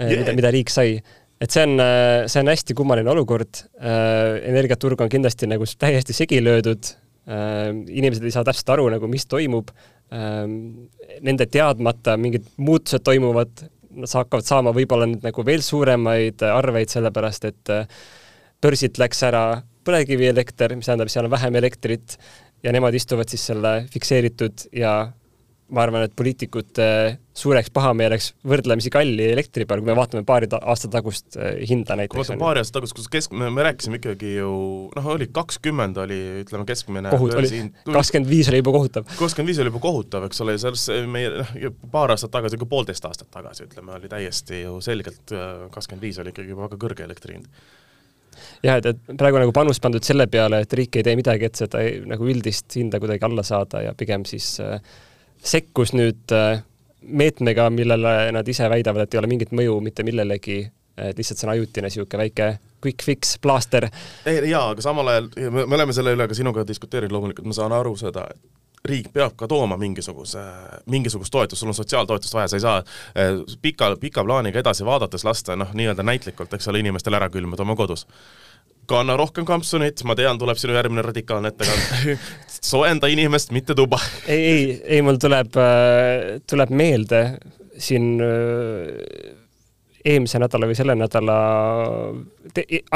yeah., 0.00 0.14
mida, 0.14 0.32
mida 0.32 0.52
riik 0.54 0.72
sai 0.72 0.94
et 1.40 1.52
see 1.52 1.64
on, 1.64 1.80
see 2.28 2.42
on 2.42 2.50
hästi 2.52 2.76
kummaline 2.76 3.10
olukord. 3.12 3.62
Äh, 3.80 4.40
energiaturg 4.50 5.00
on 5.00 5.12
kindlasti 5.12 5.48
nagu 5.48 5.68
täiesti 5.80 6.16
segi 6.16 6.40
löödud. 6.44 6.92
Äh, 7.30 7.70
inimesed 7.88 8.26
ei 8.26 8.34
saa 8.34 8.44
täpselt 8.46 8.74
aru 8.76 8.90
nagu, 8.92 9.08
mis 9.10 9.26
toimub. 9.30 9.72
Ehm, 10.10 10.88
nende 11.22 11.46
teadmata 11.46 12.16
mingid 12.18 12.48
muutused 12.58 13.04
toimuvad, 13.06 13.62
nad 13.94 14.14
hakkavad 14.18 14.46
saama 14.46 14.72
võib-olla 14.74 15.06
nüüd 15.06 15.22
nagu 15.22 15.44
veel 15.46 15.62
suuremaid 15.62 16.42
arveid, 16.46 16.90
sellepärast 16.90 17.46
et 17.46 17.70
äh, 17.70 18.00
börsilt 18.62 18.98
läks 18.98 19.22
ära 19.28 19.44
põlevkivielekter, 19.86 20.74
mis 20.76 20.90
tähendab, 20.90 21.10
seal 21.12 21.28
on 21.28 21.34
vähem 21.34 21.58
elektrit 21.60 22.16
ja 22.64 22.74
nemad 22.74 22.94
istuvad 22.98 23.30
siis 23.30 23.46
selle 23.52 23.76
fikseeritud 23.92 24.66
ja 24.76 24.94
ma 25.74 25.84
arvan, 25.84 26.04
et 26.06 26.14
poliitikute 26.16 26.86
suureks 27.40 27.70
pahameeleks 27.74 28.30
võrdlemisi 28.46 28.90
kalli 28.92 29.28
elektri 29.32 29.64
peal, 29.68 29.80
kui 29.82 29.90
me 29.90 29.96
vaatame 29.96 30.24
paari 30.26 30.48
ta 30.50 30.60
aasta 30.72 30.90
tagust 30.92 31.38
äh, 31.38 31.60
hinda 31.70 31.96
näiteks. 31.98 32.14
kui 32.14 32.22
vaatame 32.22 32.42
paari 32.42 32.62
aasta 32.62 32.78
tagust, 32.78 32.96
kus 32.98 33.08
kesk-, 33.12 33.34
me, 33.36 33.48
me 33.54 33.64
rääkisime 33.68 34.00
ikkagi 34.00 34.34
ju 34.36 34.52
noh, 34.96 35.10
oli 35.14 35.30
kakskümmend 35.32 36.00
oli 36.04 36.20
ütleme 36.42 36.66
keskmine 36.68 37.14
kohut 37.14 37.36
oli, 37.40 37.62
kakskümmend 37.88 38.30
viis 38.30 38.50
oli 38.52 38.62
juba 38.62 38.74
kohutav. 38.76 39.08
kakskümmend 39.10 39.52
viis 39.52 39.62
oli 39.62 39.72
juba 39.72 39.82
kohutav, 39.86 40.28
eks 40.28 40.44
ole, 40.44 40.56
selles 40.62 40.86
meie 41.10 41.34
noh, 41.40 41.76
paar 41.92 42.14
aastat 42.16 42.34
tagasi, 42.34 42.60
ka 42.60 42.70
poolteist 42.70 43.06
aastat 43.08 43.30
tagasi 43.34 43.68
ütleme, 43.68 43.94
oli 43.98 44.10
täiesti 44.12 44.64
ju 44.64 44.80
selgelt 44.84 45.36
äh, 45.36 45.68
kakskümmend 45.74 46.08
viis 46.08 46.20
oli 46.22 46.34
ikkagi 46.34 46.54
juba 46.54 46.66
väga 46.68 46.80
kõrge 46.82 47.06
elektri 47.06 47.38
hind 47.38 47.52
jah, 48.64 48.78
et, 48.78 48.90
et 48.90 49.18
praegu 49.18 49.40
nagu 49.40 49.52
panus 49.54 49.80
pandud 49.82 50.04
selle 50.06 50.26
peale, 50.30 50.62
et 50.64 50.74
riik 50.76 50.98
ei 50.98 51.06
tee 51.06 51.16
midagi, 51.18 51.48
et 51.48 51.62
seda 51.62 51.82
nagu 52.10 52.28
üldist 52.30 52.76
hinda 52.78 53.00
kuidagi 53.02 53.26
alla 53.26 53.44
saada 53.46 53.84
ja 53.86 53.94
pigem 53.98 54.26
siis 54.28 54.52
äh, 54.64 54.82
sekkus 55.42 55.94
nüüd 55.96 56.34
äh, 56.36 56.62
meetmega, 57.02 57.70
millele 57.70 58.30
nad 58.32 58.48
ise 58.48 58.68
väidavad, 58.70 59.06
et 59.06 59.14
ei 59.14 59.22
ole 59.22 59.30
mingit 59.30 59.54
mõju 59.56 59.78
mitte 59.84 60.04
millelegi, 60.06 60.62
et 61.00 61.18
lihtsalt 61.18 61.40
see 61.40 61.48
on 61.48 61.54
ajutine 61.54 61.88
niisugune 61.88 62.24
väike 62.24 62.50
quick 62.84 63.04
fix, 63.04 63.36
plaaster. 63.40 63.88
jaa, 64.26 64.70
aga 64.70 64.84
samal 64.84 65.08
ajal, 65.12 65.28
me, 65.50 65.66
me 65.66 65.78
oleme 65.78 65.96
selle 65.96 66.14
üle 66.16 66.28
ka 66.28 66.36
sinuga 66.36 66.64
diskuteerinud 66.68 67.14
loomulikult, 67.14 67.48
ma 67.48 67.56
saan 67.56 67.74
aru 67.76 67.94
seda, 68.00 68.26
et 68.30 68.90
riik 68.90 69.10
peab 69.12 69.34
ka 69.36 69.48
tooma 69.48 69.76
mingisuguse, 69.80 70.42
mingisugust 70.88 71.32
toetust, 71.32 71.60
sul 71.60 71.72
on 71.72 71.76
sotsiaaltoetust 71.76 72.36
vaja, 72.36 72.48
sa 72.48 72.56
ei 72.56 72.64
saa 72.64 72.76
äh, 72.80 73.42
pika, 73.62 73.92
pika 74.00 74.24
plaaniga 74.24 74.60
edasi 74.62 74.86
vaadates 74.88 75.24
lasta 75.28 75.56
noh, 75.56 75.74
nii-öelda 75.76 76.04
näitlikult, 76.06 76.52
eks 76.56 76.70
ole, 76.72 76.80
inimestel 76.84 77.16
ära 77.16 77.28
külmuda 77.32 77.66
oma 77.66 77.76
kodus 77.76 78.06
kanna 78.90 79.16
rohkem 79.18 79.46
kampsunit, 79.48 80.02
ma 80.08 80.16
tean, 80.18 80.38
tuleb 80.40 80.58
sinu 80.60 80.74
järgmine 80.76 81.04
radikaalne 81.06 81.52
ettekanne. 81.52 82.16
Soojenda 82.70 83.08
inimest, 83.10 83.54
mitte 83.56 83.76
tuba. 83.78 84.00
ei, 84.26 84.40
ei, 84.40 84.64
ei, 84.96 85.02
mul 85.06 85.20
tuleb, 85.22 85.56
äh, 85.60 86.40
tuleb 86.50 86.74
meelde 86.76 87.22
siin 87.80 88.18
äh, 88.24 89.36
eelmise 90.04 90.40
nädala 90.42 90.68
või 90.68 90.76
selle 90.78 90.96
nädala 90.98 91.38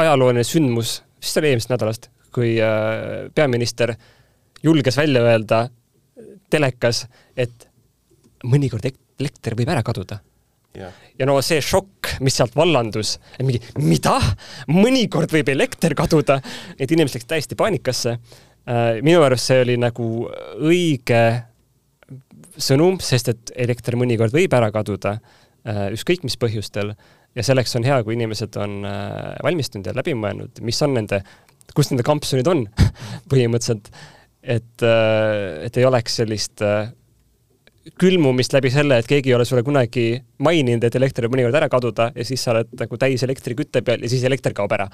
ajalooline 0.03 0.43
sündmus, 0.45 0.99
see 1.19 1.41
oli 1.41 1.53
eelmisest 1.53 1.73
nädalast, 1.73 2.11
kui 2.35 2.55
äh, 2.61 3.25
peaminister 3.35 3.95
julges 4.65 4.97
välja 4.97 5.23
öelda 5.25 5.65
telekas, 6.51 7.05
et 7.37 7.67
mõnikord 8.45 8.85
elekter 8.85 9.57
võib 9.57 9.71
ära 9.73 9.83
kaduda 9.85 10.19
ja. 10.79 10.91
ja 11.19 11.27
no 11.27 11.37
see 11.45 11.61
šokk, 11.63 12.15
mis 12.25 12.37
sealt 12.37 12.55
vallandus, 12.57 13.15
et 13.37 13.45
mingi, 13.45 13.61
mida? 13.81 14.17
mõnikord 14.71 15.33
võib 15.33 15.49
elekter 15.53 15.95
kaduda, 15.97 16.39
et 16.79 16.91
inimesed 16.91 17.19
läksid 17.19 17.31
täiesti 17.31 17.57
paanikasse. 17.59 18.15
Äh, 18.65 19.01
minu 19.05 19.23
arust 19.25 19.51
see 19.51 19.61
oli 19.63 19.77
nagu 19.81 20.09
õige 20.57 21.21
sõnum, 22.61 22.99
sest 23.03 23.31
et 23.33 23.53
elekter 23.67 23.97
mõnikord 23.99 24.33
võib 24.35 24.53
ära 24.57 24.71
kaduda, 24.73 25.17
äh, 25.67 25.87
ükskõik 25.95 26.25
mis 26.25 26.37
põhjustel, 26.41 26.93
ja 27.35 27.45
selleks 27.45 27.75
on 27.77 27.85
hea, 27.87 28.01
kui 28.03 28.15
inimesed 28.17 28.57
on 28.61 28.83
äh, 28.87 29.35
valmistunud 29.45 29.87
ja 29.89 29.95
läbi 29.95 30.15
mõelnud, 30.17 30.63
mis 30.65 30.81
on 30.85 30.95
nende, 30.97 31.21
kus 31.75 31.91
nende 31.91 32.05
kampsunid 32.07 32.47
on 32.51 32.67
põhimõtteliselt, 33.31 33.91
et, 34.45 34.83
et 35.65 35.77
ei 35.79 35.85
oleks 35.87 36.19
sellist 36.19 36.61
külmumist 37.99 38.53
läbi 38.55 38.71
selle, 38.73 38.97
et 38.99 39.07
keegi 39.09 39.29
ei 39.29 39.35
ole 39.37 39.45
sulle 39.45 39.61
kunagi 39.65 40.15
maininud, 40.45 40.83
et 40.87 40.95
elekter 40.97 41.27
võib 41.27 41.35
mõnikord 41.35 41.57
ära 41.59 41.67
kaduda 41.69 42.07
ja 42.15 42.25
siis 42.25 42.41
sa 42.41 42.55
oled 42.55 42.71
nagu 42.79 42.97
täis 43.01 43.23
elektrikütte 43.27 43.83
peal 43.85 44.01
ja 44.01 44.09
siis 44.09 44.25
elekter 44.25 44.55
kaob 44.57 44.73
ära. 44.73 44.87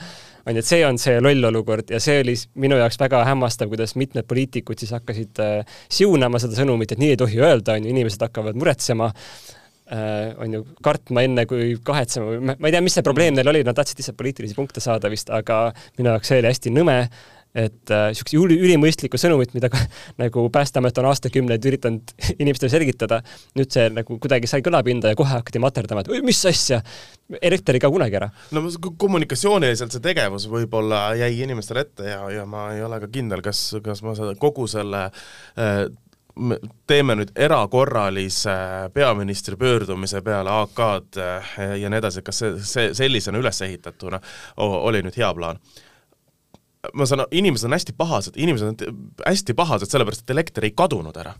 on 0.45 0.55
ju, 0.55 0.59
et 0.59 0.67
see 0.67 0.83
on 0.85 0.99
see 0.99 1.21
loll 1.23 1.47
olukord 1.51 1.93
ja 1.93 2.01
see 2.03 2.19
oli 2.23 2.35
minu 2.59 2.75
jaoks 2.81 2.99
väga 2.99 3.23
hämmastav, 3.29 3.71
kuidas 3.71 3.95
mitmed 3.95 4.27
poliitikud 4.27 4.79
siis 4.79 4.91
hakkasid 4.97 5.39
äh, 5.39 5.79
siunama 5.89 6.41
seda 6.43 6.59
sõnumit, 6.59 6.91
et 6.91 7.01
nii 7.01 7.15
ei 7.15 7.23
tohi 7.23 7.39
öelda, 7.39 7.79
on 7.79 7.87
ju, 7.87 7.95
inimesed 7.95 8.27
hakkavad 8.27 8.59
muretsema 8.59 9.07
äh, 9.07 10.35
on 10.37 10.59
ju, 10.59 10.63
kartma 10.83 11.23
enne 11.23 11.47
kui 11.47 11.77
kahetsema 11.83 12.27
või 12.27 12.43
ma 12.51 12.57
ei 12.59 12.75
tea, 12.75 12.83
mis 12.83 12.99
see 12.99 13.07
probleem 13.07 13.39
neil 13.39 13.55
oli, 13.55 13.63
nad 13.67 13.77
tahtsid 13.77 14.03
lihtsalt 14.03 14.19
poliitilisi 14.19 14.57
punkte 14.57 14.83
saada 14.83 15.11
vist, 15.13 15.31
aga 15.31 15.69
minu 15.97 16.11
jaoks 16.11 16.33
see 16.33 16.43
oli 16.43 16.51
hästi 16.51 16.75
nõme 16.75 17.05
et 17.55 17.91
niisugust 17.91 18.35
äh, 18.37 18.59
ülimõistlikku 18.63 19.19
sõnumit, 19.19 19.53
mida 19.55 19.69
ka, 19.71 19.79
nagu 20.21 20.45
Päästeamet 20.53 20.97
on 21.01 21.09
aastakümneid 21.11 21.65
üritanud 21.67 22.13
inimestele 22.41 22.71
selgitada, 22.71 23.21
nüüd 23.59 23.71
see 23.73 23.89
nagu 23.93 24.19
kuidagi 24.21 24.49
sai 24.49 24.63
kõlapinda 24.65 25.11
ja 25.11 25.19
kohe 25.19 25.33
hakati 25.33 25.61
materdama, 25.63 26.05
et 26.05 26.25
mis 26.25 26.39
asja, 26.47 26.81
elekter 27.41 27.77
ei 27.77 27.83
kao 27.83 27.91
kunagi 27.93 28.19
ära. 28.21 28.29
no 28.55 28.63
kommunikatsiooniliselt 28.99 29.95
see 29.95 30.03
tegevus 30.03 30.47
võib-olla 30.51 31.09
jäi 31.19 31.33
inimestele 31.43 31.83
ette 31.85 32.07
ja, 32.07 32.23
ja 32.31 32.45
ma 32.47 32.69
ei 32.75 32.85
ole 32.85 33.01
ka 33.03 33.11
kindel, 33.11 33.43
kas, 33.43 33.67
kas 33.83 34.03
ma 34.05 34.15
seda 34.17 34.37
kogu 34.39 34.67
selle 34.71 35.09
äh, 35.59 35.83
teeme 36.87 37.19
nüüd 37.19 37.35
erakorralise 37.35 38.55
peaministri 38.95 39.57
pöördumise 39.59 40.21
peale 40.23 40.55
AK-d 40.63 41.19
äh, 41.19 41.53
ja 41.83 41.91
nii 41.91 41.99
edasi, 41.99 42.23
kas 42.23 42.43
see, 42.43 42.57
see 42.63 42.91
sellisena 42.95 43.43
üles 43.43 43.59
ehitatuna 43.67 44.21
oli 44.63 45.03
nüüd 45.03 45.19
hea 45.19 45.33
plaan 45.35 45.59
ma 46.93 47.05
saan, 47.05 47.25
inimesed 47.31 47.69
on 47.69 47.77
hästi 47.77 47.95
pahased, 47.97 48.37
inimesed 48.41 48.67
on 48.67 48.99
hästi 49.25 49.55
pahased 49.57 49.91
sellepärast, 49.91 50.25
et 50.25 50.35
elekter 50.35 50.65
ei 50.65 50.75
kadunud 50.75 51.17
ära. 51.21 51.35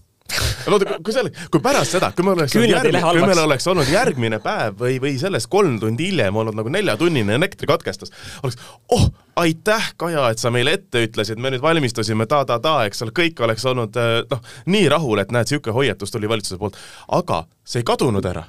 Vaata, 0.62 1.00
kui 1.04 1.12
selle, 1.12 1.32
kui 1.52 1.60
pärast 1.64 1.96
seda, 1.98 2.12
kui 2.16 2.24
meil 2.24 2.38
oleks 2.38 2.54
olnud 2.56 2.70
järgmine, 2.72 3.02
kui 3.02 3.24
meil 3.26 3.42
oleks 3.42 3.68
olnud 3.68 3.90
järgmine 3.92 4.40
päev 4.44 4.78
või, 4.80 5.00
või 5.04 5.16
sellest 5.20 5.50
kolm 5.52 5.80
tundi 5.82 6.08
hiljem 6.12 6.38
olnud 6.38 6.56
nagu 6.56 6.72
neljatunnine 6.72 7.36
elektrikatkestus, 7.36 8.14
oleks 8.44 8.62
oh, 8.96 9.10
aitäh, 9.42 9.92
Kaja, 10.00 10.30
et 10.32 10.40
sa 10.40 10.54
meile 10.54 10.78
ette 10.78 11.04
ütlesid, 11.08 11.42
me 11.42 11.52
nüüd 11.52 11.66
valmistusime 11.66 12.30
ta-ta-ta, 12.32 12.78
eks 12.88 13.04
ole, 13.04 13.16
kõik 13.18 13.44
oleks 13.44 13.68
olnud 13.74 14.00
noh, 14.32 14.56
nii 14.72 14.88
rahul, 14.94 15.20
et 15.20 15.36
näed, 15.36 15.50
niisugune 15.50 15.76
hoiatus 15.82 16.14
tuli 16.14 16.30
valitsuse 16.32 16.62
poolt, 16.62 16.80
aga 17.12 17.44
see 17.66 17.82
ei 17.82 17.92
kadunud 17.92 18.32
ära 18.32 18.46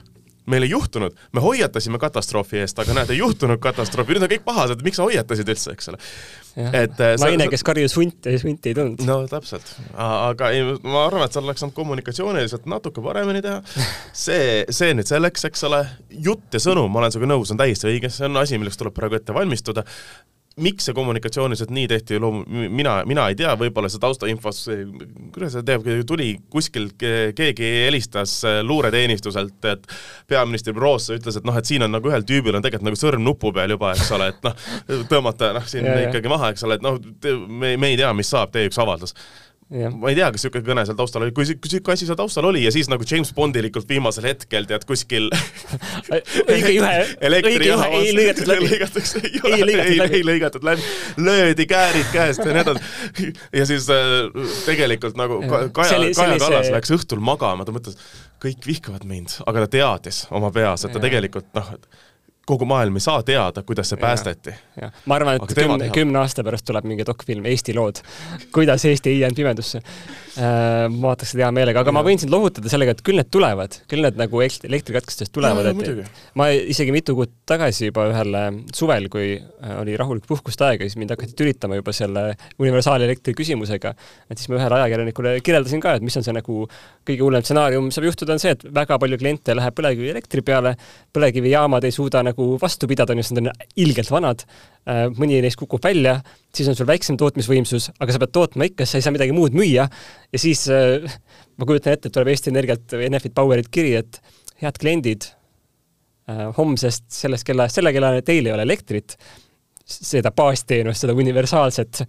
meil 0.50 0.66
ei 0.66 0.72
juhtunud, 0.72 1.14
me 1.32 1.42
hoiatasime 1.44 1.98
katastroofi 2.02 2.62
eest, 2.62 2.78
aga 2.82 2.96
näed, 2.96 3.12
ei 3.14 3.20
juhtunud 3.20 3.60
katastroofi, 3.62 4.16
nüüd 4.16 4.26
on 4.26 4.32
kõik 4.32 4.46
pahased, 4.46 4.82
miks 4.86 4.98
sa 4.98 5.06
hoiatasid 5.06 5.52
üldse, 5.54 5.74
eks 5.76 5.92
ole. 5.92 6.00
et 6.82 7.00
äh, 7.00 7.14
naine, 7.22 7.46
kes 7.52 7.64
karjus 7.66 7.94
hunti 7.96 8.28
ja 8.28 8.36
siis 8.36 8.46
hunti 8.48 8.72
ei 8.72 8.76
tulnud. 8.78 9.04
no 9.06 9.20
täpselt, 9.30 9.70
aga 9.94 10.50
ei, 10.54 10.64
ma 10.82 11.06
arvan, 11.06 11.24
et 11.26 11.36
seal 11.36 11.46
oleks 11.46 11.62
saanud 11.62 11.76
kommunikatsiooniliselt 11.76 12.66
natuke 12.70 13.04
paremini 13.04 13.44
teha. 13.44 13.62
see, 14.24 14.66
see 14.70 14.92
nüüd 14.98 15.08
selleks, 15.08 15.46
eks 15.48 15.66
ole, 15.70 15.84
jutt 16.26 16.58
ja 16.58 16.62
sõnum, 16.62 16.90
ma 16.92 17.04
olen 17.04 17.14
sinuga 17.14 17.34
nõus, 17.36 17.54
on 17.54 17.62
täiesti 17.62 17.90
õige, 17.92 18.10
see 18.12 18.26
on 18.28 18.42
asi, 18.42 18.58
milleks 18.60 18.80
tuleb 18.80 18.98
praegu 18.98 19.20
ette 19.20 19.36
valmistuda 19.36 19.86
miks 20.60 20.88
see 20.88 20.96
kommunikatsiooniliselt 20.96 21.70
nii 21.72 21.86
tehti, 21.88 22.18
loomu-, 22.20 22.44
mina, 22.68 22.98
mina 23.08 23.26
ei 23.30 23.36
tea, 23.38 23.54
võib-olla 23.58 23.88
see 23.92 24.02
taustainfos, 24.02 24.62
kuidas 25.32 25.56
see 25.56 25.66
teab, 25.68 25.86
tuli 26.08 26.32
kuskilt, 26.52 26.96
keegi 27.36 27.70
helistas 27.86 28.38
äh, 28.48 28.60
luureteenistuselt, 28.66 29.56
et 29.72 29.86
peaministri 30.28 30.74
büroosse, 30.76 31.16
ütles, 31.20 31.38
et 31.38 31.48
noh, 31.48 31.56
et 31.58 31.68
siin 31.68 31.86
on 31.86 31.94
nagu 31.96 32.12
ühel 32.12 32.26
tüübil 32.28 32.58
on 32.58 32.64
tegelikult 32.64 32.90
nagu 32.90 33.00
sõrm 33.00 33.24
nupu 33.24 33.52
peal 33.56 33.72
juba, 33.76 33.94
eks 33.96 34.12
ole, 34.16 34.32
et 34.34 34.44
noh, 34.48 34.66
tõmmata 35.10 35.54
noh, 35.56 35.68
siin 35.68 35.88
ja, 35.88 36.02
ikkagi 36.08 36.32
maha, 36.32 36.52
eks 36.52 36.68
ole, 36.68 36.80
et 36.80 36.84
noh, 36.84 37.00
me, 37.48 37.76
me 37.80 37.94
ei 37.94 38.00
tea, 38.00 38.12
mis 38.16 38.32
saab, 38.32 38.52
tee 38.52 38.68
üks 38.68 38.80
avaldus 38.82 39.16
ma 39.72 40.10
ei 40.10 40.16
tea, 40.18 40.28
kas 40.32 40.42
niisugune 40.42 40.66
kõne 40.66 40.84
seal 40.84 40.96
taustal 40.98 41.24
oli, 41.24 41.32
kui 41.36 41.46
niisugune 41.46 41.94
asi 41.94 42.08
seal 42.08 42.18
taustal 42.18 42.48
oli 42.50 42.64
ja 42.66 42.72
siis 42.74 42.90
nagu 42.92 43.06
James 43.08 43.30
Bondilikult 43.36 43.88
viimasel 43.88 44.26
hetkel 44.28 44.66
tead 44.68 44.84
kuskil 44.88 45.30
õige 46.52 46.74
juhe, 46.74 46.92
õige 47.40 47.70
juhe 47.70 47.88
ei 47.96 48.12
lõigatud 48.16 48.50
läbi. 48.50 48.68
lõigatakse, 48.68 49.22
ei 49.24 49.40
ole, 49.48 49.60
ei, 49.62 49.78
ei, 49.94 50.10
ei 50.18 50.22
lõigatud 50.28 50.66
läbi, 50.68 50.84
löödi 51.24 51.68
käärid 51.70 52.12
käest 52.12 52.44
ja 52.44 52.52
nii 52.52 52.64
edasi. 52.66 53.32
ja 53.60 53.66
siis 53.70 53.88
äh, 53.92 54.52
tegelikult 54.66 55.16
nagu 55.20 55.40
Kaja, 55.48 55.70
Kaja 55.72 56.38
Kallas 56.42 56.72
läks 56.74 56.92
õhtul 56.98 57.24
magama, 57.24 57.64
ta 57.64 57.74
mõtles, 57.74 57.96
kõik 58.42 58.66
vihkavad 58.68 59.06
mind, 59.08 59.38
aga 59.48 59.64
ta 59.64 59.76
teadis 59.78 60.24
oma 60.34 60.52
peas, 60.54 60.84
et 60.84 60.92
ta 60.92 61.02
tegelikult 61.02 61.48
noh, 61.56 61.74
kogu 62.46 62.66
maailm 62.66 62.98
ei 62.98 63.04
saa 63.04 63.22
teada, 63.22 63.62
kuidas 63.62 63.92
see 63.92 64.00
päästeti. 64.00 64.54
ma 65.06 65.14
arvan, 65.14 65.38
et 65.38 65.54
kümne, 65.54 65.88
kümne 65.94 66.18
aasta 66.22 66.42
pärast 66.44 66.66
tuleb 66.66 66.86
mingi 66.90 67.06
dokfilm 67.06 67.46
Eesti 67.46 67.74
lood, 67.76 68.02
kuidas 68.54 68.84
Eesti 68.88 69.12
ei 69.12 69.20
jäänud 69.20 69.38
pimedusse 69.38 69.78
äh,. 69.78 70.88
ma 70.90 71.12
vaataks 71.12 71.34
seda 71.34 71.46
hea 71.46 71.52
meelega, 71.54 71.84
aga 71.84 71.92
ja. 71.92 71.94
ma 71.94 72.02
võin 72.06 72.18
sind 72.18 72.34
lohutada 72.34 72.72
sellega, 72.72 72.96
et 72.96 73.02
küll 73.06 73.20
need 73.20 73.30
tulevad, 73.32 73.78
küll 73.90 74.02
need 74.02 74.18
nagu 74.18 74.42
elektrikatkestustest 74.42 75.34
tulevad, 75.34 75.70
et 75.70 76.10
ma 76.38 76.48
isegi 76.50 76.94
mitu 76.94 77.14
kuud 77.18 77.30
tagasi 77.46 77.92
juba 77.92 78.08
ühel 78.10 78.38
suvel, 78.74 79.06
kui 79.12 79.36
äh, 79.38 79.76
oli 79.78 79.94
rahulik 79.98 80.26
puhkuste 80.26 80.66
aeg 80.66 80.82
ja 80.82 80.90
siis 80.90 80.98
mind 80.98 81.14
hakati 81.14 81.36
tülitama 81.38 81.78
juba 81.78 81.94
selle 81.94 82.32
universaalelektri 82.58 83.36
küsimusega, 83.38 83.94
et 84.30 84.40
siis 84.40 84.50
ma 84.50 84.58
ühele 84.58 84.80
ajakirjanikule 84.80 85.36
kirjeldasin 85.46 85.84
ka, 85.84 85.94
et 85.98 86.06
mis 86.06 86.18
on 86.18 86.26
see 86.26 86.34
nagu 86.34 86.66
kõige 87.06 87.22
hullem 87.22 87.46
stsenaarium 87.46 87.90
saab 87.94 88.10
juhtuda, 88.10 88.34
on 88.34 88.42
see, 88.42 88.56
et 88.56 88.66
väga 88.74 88.98
palju 89.02 89.20
kliente 89.20 89.54
läheb 89.58 89.78
põlevkivielektri 89.78 90.44
peale, 90.46 90.74
põlevkivijaamad 91.14 91.86
ei 91.86 91.94
suuda 91.94 92.22
nagu 92.26 92.31
vastu 92.36 92.88
pidada, 92.90 93.14
on 93.14 93.20
just, 93.20 93.34
nad 93.36 93.48
on 93.50 93.66
ilgelt 93.80 94.10
vanad, 94.12 94.44
äh, 94.88 95.04
mõni 95.16 95.40
neist 95.44 95.58
kukub 95.60 95.82
välja, 95.84 96.18
siis 96.54 96.70
on 96.70 96.78
sul 96.78 96.88
väiksem 96.88 97.18
tootmisvõimsus, 97.20 97.90
aga 98.02 98.14
sa 98.14 98.22
pead 98.22 98.34
tootma 98.34 98.68
ikka, 98.70 98.86
sa 98.88 98.98
ei 98.98 99.06
saa 99.06 99.14
midagi 99.14 99.34
muud 99.36 99.56
müüa 99.56 99.86
ja 99.88 100.40
siis 100.40 100.64
äh, 100.72 101.06
ma 101.60 101.68
kujutan 101.68 101.96
ette, 101.96 102.10
et 102.10 102.16
tuleb 102.16 102.32
Eesti 102.32 102.52
Energialt 102.52 102.96
või 102.96 103.08
Enefit 103.10 103.36
Powerilt 103.36 103.70
kiri, 103.74 103.94
et 104.00 104.20
head 104.62 104.80
kliendid, 104.82 105.30
äh, 106.30 106.44
homsest 106.58 107.08
sellest 107.12 107.48
kellaajast 107.48 107.80
selle 107.80 107.94
kellaajani 107.94 108.26
teil 108.26 108.50
ei 108.50 108.56
ole 108.56 108.68
elektrit, 108.68 109.16
seda 109.92 110.30
baasteenust, 110.34 111.02
seda 111.02 111.14
universaalset, 111.18 112.04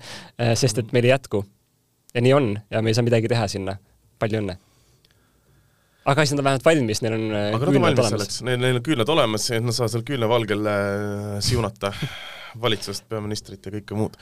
sest 0.55 0.77
et 0.79 0.91
meil 0.93 1.07
ei 1.09 1.11
jätku. 1.15 1.41
ja 2.13 2.21
nii 2.21 2.33
on 2.37 2.53
ja 2.71 2.81
me 2.81 2.93
ei 2.93 2.95
saa 2.95 3.03
midagi 3.03 3.27
teha 3.27 3.47
sinna. 3.49 3.75
palju 4.21 4.39
õnne! 4.39 4.59
Aga 6.03 6.25
siis 6.25 6.35
nad 6.35 6.43
on 6.43 6.49
vähemalt 6.49 6.67
valmis, 6.67 7.01
neil 7.03 7.15
on 7.17 7.25
äh, 7.31 7.47
aga 7.57 7.71
küünlad 7.71 8.03
olemas. 8.03 8.41
Neil, 8.47 8.59
neil 8.61 8.79
on 8.79 8.85
küünlad 8.85 9.13
olemas 9.15 9.47
nad 9.53 9.75
saavad 9.75 9.93
seal 9.95 10.05
küünlavalgel 10.07 10.69
äh, 10.69 11.37
siunata 11.45 11.93
valitsust, 12.63 13.07
peaministrit 13.09 13.65
ja 13.65 13.73
kõike 13.77 13.97
muud. 13.97 14.17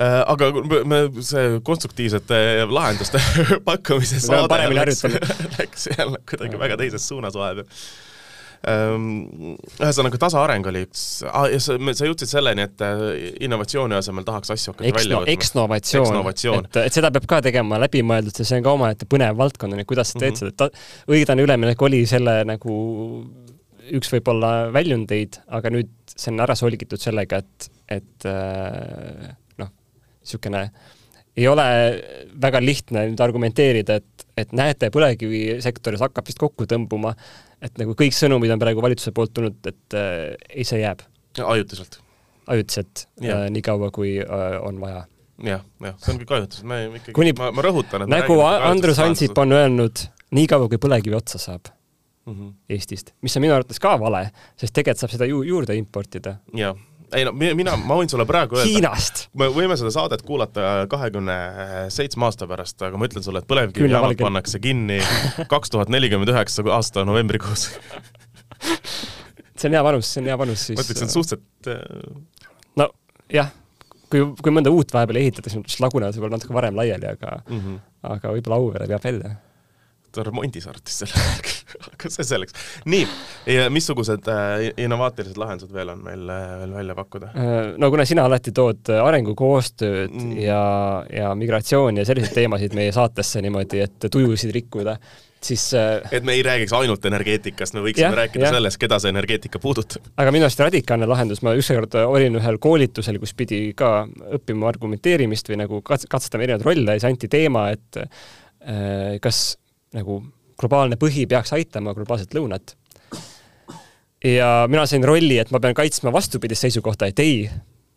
Äh, 0.00 0.20
aga 0.32 0.48
me, 0.88 1.02
see 1.24 1.58
konstruktiivsete 1.66 2.38
lahenduste 2.70 3.20
pakkumise 3.68 4.22
saade 4.24 4.62
läks, 4.72 5.04
läks 5.58 5.90
jälle 5.92 6.22
kuidagi 6.28 6.60
väga 6.64 6.80
teises 6.80 7.04
suunas 7.08 7.36
vahepeal 7.36 7.68
ühesõnaga, 8.62 10.18
tasaareng 10.22 10.66
oli 10.70 10.84
üks 10.86 11.02
ah,, 11.26 11.48
ja 11.50 11.58
sa, 11.62 11.74
sa 11.98 12.06
jõudsid 12.06 12.30
selleni, 12.30 12.66
et 12.68 12.84
äh, 12.86 13.02
innovatsiooni 13.42 13.96
asemel 13.98 14.26
tahaks 14.26 14.52
asju 14.54 14.74
hakata 14.74 14.86
Eksno, 14.86 15.00
välja 15.00 15.18
võtma. 15.18 15.34
eksnovatsioon, 15.34 16.68
et, 16.70 16.78
et 16.86 16.98
seda 16.98 17.10
peab 17.14 17.26
ka 17.30 17.40
tegema 17.48 17.80
läbimõeldult 17.82 18.38
ja 18.38 18.46
see 18.46 18.60
on 18.60 18.66
ka 18.68 18.76
omaette 18.78 19.08
põnev 19.10 19.34
valdkond, 19.40 19.74
on 19.74 19.82
ju, 19.82 19.88
kuidas 19.90 20.14
sa 20.14 20.20
teed 20.20 20.36
mm 20.36 20.38
-hmm. 20.38 20.54
seda, 20.54 20.70
et 20.70 21.10
õiglane 21.16 21.48
üleminek 21.48 21.82
oli 21.82 22.04
selle 22.06 22.38
nagu 22.46 22.78
üks 23.92 24.14
võib-olla 24.14 24.70
väljundeid, 24.72 25.42
aga 25.50 25.74
nüüd 25.74 25.90
see 26.14 26.30
on 26.30 26.42
ära 26.44 26.54
solgitud 26.54 27.02
sellega, 27.02 27.42
et, 27.42 27.70
et 27.98 28.26
äh, 28.30 29.30
noh, 29.58 29.74
niisugune 30.22 30.68
ei 31.36 31.48
ole 31.48 31.64
väga 32.40 32.60
lihtne 32.60 33.06
nüüd 33.08 33.20
argumenteerida, 33.24 33.98
et, 33.98 34.26
et 34.36 34.52
näete, 34.52 34.90
põlevkivisektoris 34.92 36.04
hakkab 36.04 36.28
vist 36.28 36.40
kokku 36.40 36.68
tõmbuma 36.68 37.14
et 37.62 37.82
nagu 37.82 37.96
kõik 37.98 38.16
sõnumid 38.16 38.52
on 38.54 38.62
praegu 38.62 38.84
valitsuse 38.84 39.14
poolt 39.16 39.34
tulnud, 39.36 39.58
et 39.68 39.98
äh, 39.98 40.34
ei, 40.50 40.66
see 40.68 40.82
jääb. 40.82 41.04
ajutiselt? 41.38 42.00
ajutiselt 42.52 43.06
äh, 43.22 43.48
nii 43.54 43.62
kaua, 43.64 43.90
kui 43.94 44.16
äh, 44.20 44.56
on 44.62 44.80
vaja 44.82 45.04
jah, 45.42 45.62
jah, 45.82 45.98
see 46.02 46.14
on 46.14 46.22
kõik 46.22 46.34
ajutus, 46.38 46.64
me 46.68 46.80
ikkagi 46.90 47.14
Kuni, 47.16 47.34
ma, 47.38 47.52
ma 47.54 47.64
rõhutan, 47.64 48.04
et 48.04 48.12
nagu 48.12 48.40
Andrus 48.46 49.00
Ansip 49.02 49.38
on 49.38 49.54
öelnud, 49.56 50.06
nii 50.34 50.50
kaua, 50.50 50.68
kui 50.70 50.82
põlevkivi 50.82 51.16
otsa 51.18 51.40
saab 51.42 51.70
mm 52.26 52.34
-hmm. 52.34 52.52
Eestist, 52.68 53.14
mis 53.20 53.36
on 53.36 53.46
minu 53.46 53.54
arvates 53.54 53.80
ka 53.80 53.94
vale, 54.00 54.30
sest 54.56 54.74
tegelikult 54.74 55.00
saab 55.00 55.14
seda 55.14 55.26
ju 55.30 55.42
juurde 55.42 55.76
importida. 55.76 56.36
jah, 56.54 56.76
ei 57.16 57.26
no 57.28 57.32
mina, 57.36 57.76
ma 57.76 57.96
võin 57.98 58.10
sulle 58.10 58.26
praegu 58.28 58.58
öelda. 58.58 58.70
Hiinast! 58.70 59.26
me 59.38 59.48
võime 59.52 59.76
seda 59.80 59.92
saadet 59.94 60.24
kuulata 60.26 60.86
kahekümne 60.90 61.36
seitsme 61.92 62.28
aasta 62.28 62.48
pärast, 62.50 62.80
aga 62.82 63.00
ma 63.00 63.08
ütlen 63.08 63.24
sulle, 63.24 63.42
et 63.42 63.48
põlevkivijaamad 63.50 64.18
pannakse 64.20 64.60
kinni 64.62 65.00
kaks 65.52 65.72
tuhat 65.74 65.92
nelikümmend 65.92 66.32
üheksa 66.32 66.64
aasta 66.74 67.06
novembrikuus 67.08 67.68
see 69.62 69.68
on 69.70 69.76
hea 69.76 69.82
panus, 69.86 70.10
see 70.10 70.22
on 70.22 70.30
hea 70.30 70.38
panus 70.40 70.66
siis. 70.68 70.78
ma 70.78 70.84
ütleks, 70.86 71.04
et 71.06 71.14
suhteliselt 71.14 71.70
äh, 71.70 71.78
no 72.80 72.88
jah, 73.32 73.52
kui, 74.10 74.26
kui 74.42 74.54
mõnda 74.54 74.72
uut 74.74 74.92
vahepeal 74.94 75.20
ehitada, 75.22 75.52
siis 75.52 75.80
lagunevad 75.82 76.16
võib-olla 76.16 76.38
natuke 76.38 76.56
varem 76.56 76.78
laiali, 76.78 77.08
aga 77.14 77.38
mm, 77.42 77.58
-hmm. 77.58 77.80
aga 78.16 78.36
võib-olla 78.36 78.60
Auvere 78.60 78.90
peab 78.90 79.08
välja 79.08 79.36
ta 80.12 80.24
remondis 80.26 80.66
arvutis 80.68 81.02
sel 81.02 81.14
ajal 81.16 81.50
aga 81.94 82.12
see 82.12 82.26
selleks. 82.26 82.56
nii, 82.90 83.06
missugused 83.72 84.28
äh, 84.30 84.68
innovaatilised 84.84 85.40
lahendused 85.40 85.72
veel 85.74 85.92
on 85.94 86.04
meil 86.04 86.30
äh, 86.32 86.46
veel 86.62 86.76
välja 86.76 86.96
pakkuda? 86.98 87.32
no 87.80 87.90
kuna 87.92 88.06
sina 88.08 88.26
alati 88.28 88.54
tood 88.56 88.92
arengukoostööd 88.94 90.12
mm. 90.12 90.38
ja, 90.42 90.62
ja 91.12 91.34
migratsiooni 91.38 92.02
ja 92.02 92.08
selliseid 92.08 92.36
teemasid 92.42 92.76
meie 92.78 92.94
saatesse 92.94 93.42
niimoodi, 93.44 93.84
et 93.86 94.08
tujusid 94.12 94.52
rikkuda, 94.54 94.98
siis 95.42 95.64
et 95.74 96.26
me 96.26 96.36
ei 96.36 96.44
räägiks 96.46 96.74
ainult 96.76 97.04
energeetikast, 97.08 97.76
me 97.78 97.84
võiksime 97.86 98.10
ja, 98.10 98.18
rääkida 98.22 98.46
ja. 98.46 98.52
sellest, 98.58 98.80
keda 98.82 99.00
see 99.02 99.14
energeetika 99.14 99.62
puudutab. 99.62 100.12
aga 100.20 100.34
minu 100.34 100.46
arust 100.48 100.60
radikaalne 100.62 101.08
lahendus, 101.08 101.42
ma 101.46 101.56
ükskord 101.58 101.96
olin 102.02 102.38
ühel 102.40 102.60
koolitusel, 102.62 103.18
kus 103.22 103.34
pidi 103.38 103.64
ka 103.78 104.04
õppima 104.38 104.68
argumenteerimist 104.70 105.50
või 105.50 105.62
nagu 105.64 105.82
katsetama 105.86 106.46
erinevaid 106.46 106.68
rolle 106.68 106.96
ja 106.96 107.02
siis 107.02 107.10
anti 107.14 107.32
teema, 107.32 107.70
et 107.74 108.04
Äh, 108.62 109.18
kas 109.22 109.56
nagu 109.96 110.20
globaalne 110.60 110.98
põhi 111.00 111.26
peaks 111.28 111.52
aitama 111.56 111.94
globaalset 111.96 112.34
lõunat. 112.36 112.76
ja 114.24 114.66
mina 114.70 114.86
sain 114.86 115.04
rolli, 115.04 115.38
et 115.42 115.50
ma 115.50 115.60
pean 115.60 115.74
kaitsma 115.74 116.12
vastupidist 116.14 116.66
seisukohta, 116.66 117.08
et 117.10 117.18
ei, 117.18 117.50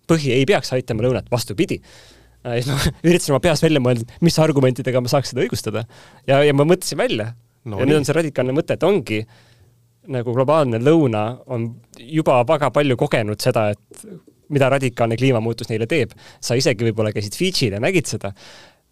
põhi 0.09 0.33
ei 0.33 0.45
peaks 0.49 0.73
aitama 0.73 1.05
lõunat, 1.05 1.29
vastupidi. 1.31 1.81
ja 2.43 2.59
siis 2.59 2.71
ma 2.71 2.93
üritasin 3.09 3.35
oma 3.35 3.41
peas 3.43 3.63
välja 3.63 3.81
mõelda, 3.83 4.07
mis 4.25 4.39
argumentidega 4.39 5.01
ma 5.01 5.11
saaks 5.11 5.33
seda 5.33 5.45
õigustada. 5.45 5.85
ja, 6.27 6.43
ja 6.43 6.53
ma 6.53 6.67
mõtlesin 6.67 6.99
välja 6.99 7.33
no,. 7.65 7.79
ja 7.79 7.85
nüüd 7.85 8.01
on 8.01 8.07
see 8.07 8.17
radikaalne 8.17 8.55
mõte, 8.55 8.77
et 8.77 8.87
ongi 8.87 9.25
nagu 10.05 10.33
globaalne 10.35 10.77
lõuna 10.77 11.25
on 11.49 11.71
juba 11.97 12.43
väga 12.45 12.69
palju 12.69 12.97
kogenud 12.97 13.41
seda, 13.41 13.71
et 13.73 14.07
mida 14.53 14.67
radikaalne 14.69 15.17
kliimamuutus 15.17 15.71
neile 15.71 15.87
teeb. 15.89 16.13
sa 16.41 16.57
isegi 16.57 16.85
võib-olla 16.85 17.13
käisid 17.13 17.33
Fidžil 17.37 17.73
ja 17.73 17.81
nägid 17.81 18.05
seda 18.09 18.33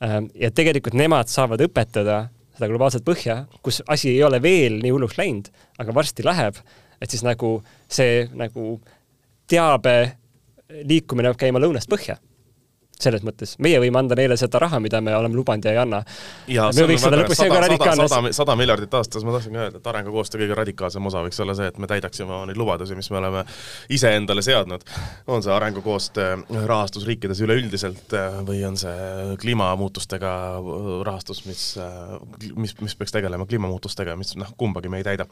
Ähm, 0.04 0.28
ja 0.36 0.50
tegelikult 0.52 0.98
nemad 0.98 1.30
saavad 1.32 1.62
õpetada 1.64 2.28
seda 2.54 2.70
globaalset 2.72 3.06
põhja, 3.06 3.44
kus 3.66 3.82
asi 3.90 4.12
ei 4.14 4.24
ole 4.26 4.42
veel 4.44 4.80
nii 4.82 4.94
hulluks 4.94 5.18
läinud, 5.18 5.50
aga 5.82 5.96
varsti 5.96 6.26
läheb, 6.26 6.60
et 7.02 7.14
siis 7.14 7.24
nagu 7.26 7.56
see 7.92 8.28
nagu 8.38 8.78
teabe 9.50 9.98
liikumine 10.84 11.32
peab 11.32 11.42
käima 11.46 11.62
lõunast 11.62 11.90
põhja 11.92 12.18
selles 13.04 13.24
mõttes, 13.26 13.56
meie 13.64 13.80
võime 13.84 14.00
anda 14.02 14.18
neile 14.18 14.38
seda 14.40 14.62
raha, 14.64 14.80
mida 14.84 15.02
me 15.04 15.16
oleme 15.16 15.38
lubanud 15.38 15.68
ja 15.68 15.74
ei 15.74 15.82
anna. 15.82 16.02
lõpuks 16.50 17.40
sada, 17.40 18.08
sada, 18.08 18.34
sada, 18.36 18.56
miljardit 18.60 18.94
aastas, 19.00 19.26
ma 19.28 19.36
tahtsingi 19.36 19.60
öelda, 19.60 19.82
et 19.82 19.92
arengukoostöö 19.94 20.44
kõige 20.44 20.58
radikaalsem 20.60 21.12
osa 21.12 21.24
võiks 21.26 21.42
olla 21.44 21.56
see, 21.58 21.70
et 21.72 21.80
me 21.82 21.90
täidaksime 21.92 22.42
neid 22.50 22.60
lubadusi, 22.60 22.98
mis 22.98 23.10
me 23.14 23.20
oleme 23.22 23.44
iseendale 23.94 24.46
seadnud. 24.46 24.86
on 25.28 25.44
see 25.44 25.54
arengukoostöö 25.54 26.66
rahastus 26.66 27.08
riikides 27.10 27.44
üleüldiselt 27.46 28.16
või 28.48 28.64
on 28.68 28.78
see 28.80 29.38
kliimamuutustega 29.42 30.34
rahastus, 31.06 31.46
mis, 31.46 31.64
mis, 32.56 32.76
mis 32.82 32.98
peaks 33.00 33.16
tegelema 33.16 33.48
kliimamuutustega, 33.50 34.18
mis 34.20 34.36
noh, 34.40 34.52
kumbagi 34.58 34.92
me 34.92 35.02
ei 35.02 35.08
täida. 35.08 35.30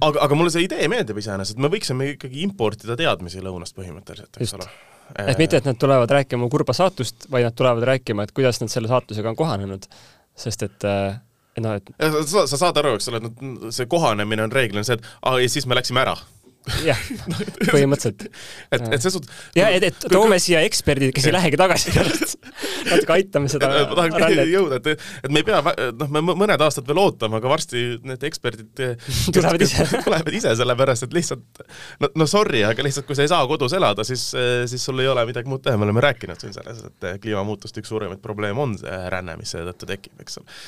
Aga, 0.00 0.22
aga 0.24 0.36
mulle 0.38 0.52
see 0.52 0.64
idee 0.64 0.88
meeldib 0.88 1.18
iseenesest, 1.20 1.60
me 1.60 1.68
võiksime 1.72 2.14
ikkagi 2.14 2.40
importida 2.46 2.96
teadmisi 2.96 3.44
lõunast 3.44 3.76
põhimõtteliselt, 3.76 4.40
eks 4.40 4.56
ole 4.56 4.68
et 5.26 5.38
mitte, 5.38 5.60
et 5.60 5.68
nad 5.68 5.78
tulevad 5.80 6.10
rääkima 6.10 6.48
kurba 6.52 6.74
saatust, 6.76 7.28
vaid 7.30 7.46
nad 7.46 7.56
tulevad 7.56 7.86
rääkima, 7.92 8.26
et 8.26 8.34
kuidas 8.36 8.60
nad 8.62 8.72
selle 8.72 8.90
saatusega 8.90 9.32
on 9.32 9.38
kohanenud. 9.38 9.88
sest 10.34 10.64
et 10.66 10.84
äh, 10.90 11.18
noh, 11.62 11.76
et 11.78 11.90
sa, 12.26 12.46
sa 12.50 12.58
saad 12.58 12.78
aru, 12.82 12.96
eks 12.98 13.10
ole, 13.12 13.20
et 13.22 13.74
see 13.76 13.86
kohanemine 13.90 14.42
on 14.46 14.54
reeglina 14.54 14.82
see, 14.86 14.98
et 14.98 15.12
aa, 15.22 15.38
ja 15.42 15.50
siis 15.50 15.68
me 15.70 15.78
läksime 15.78 16.02
ära. 16.02 16.16
Jah, 16.80 17.00
põhimõtteliselt. 17.68 18.24
et, 18.72 18.80
et 18.80 18.96
selles 18.96 19.18
suhtes 19.18 19.30
ja 19.54 19.68
et, 19.74 19.84
et 19.90 20.06
toome 20.08 20.38
siia 20.40 20.62
eksperdid, 20.64 21.12
kes 21.14 21.28
ei 21.28 21.34
lähegi 21.36 21.60
tagasi 21.60 21.92
natuke 22.88 23.16
aitame 23.16 23.50
seda 23.52 23.70
ma 23.90 24.08
tahaks 24.10 24.40
jõuda, 24.50 24.80
et, 24.80 25.04
et 25.24 25.32
me 25.32 25.42
ei 25.42 25.48
pea, 25.48 25.60
noh, 26.00 26.12
me 26.16 26.22
mõned 26.30 26.64
aastad 26.66 26.88
veel 26.88 27.02
ootama, 27.02 27.40
aga 27.42 27.52
varsti 27.52 27.84
need 28.04 28.28
eksperdid 28.30 28.84
tulevad 29.34 29.66
ise 29.66 29.88
tulevad 29.96 30.38
ise, 30.40 30.54
sellepärast 30.60 31.08
et 31.08 31.18
lihtsalt 31.18 31.64
no, 32.04 32.12
no 32.22 32.28
sorry, 32.30 32.64
aga 32.66 32.86
lihtsalt 32.86 33.08
kui 33.08 33.18
sa 33.18 33.26
ei 33.26 33.32
saa 33.32 33.44
kodus 33.50 33.76
elada, 33.76 34.06
siis, 34.06 34.30
siis 34.70 34.88
sul 34.88 35.02
ei 35.02 35.10
ole 35.10 35.26
midagi 35.28 35.50
muud 35.50 35.64
teha, 35.64 35.78
me 35.80 35.88
oleme 35.88 36.04
rääkinud 36.04 36.40
siin 36.40 36.56
selles, 36.56 36.82
et 36.88 37.10
kliimamuutuste 37.22 37.82
üks 37.82 37.92
suuremaid 37.92 38.22
probleeme 38.24 38.60
on 38.64 38.76
see 38.80 38.98
ränne, 39.12 39.38
mis 39.40 39.54
seetõttu 39.54 39.88
tekib, 39.88 40.18
eks 40.24 40.42
ole 40.42 40.60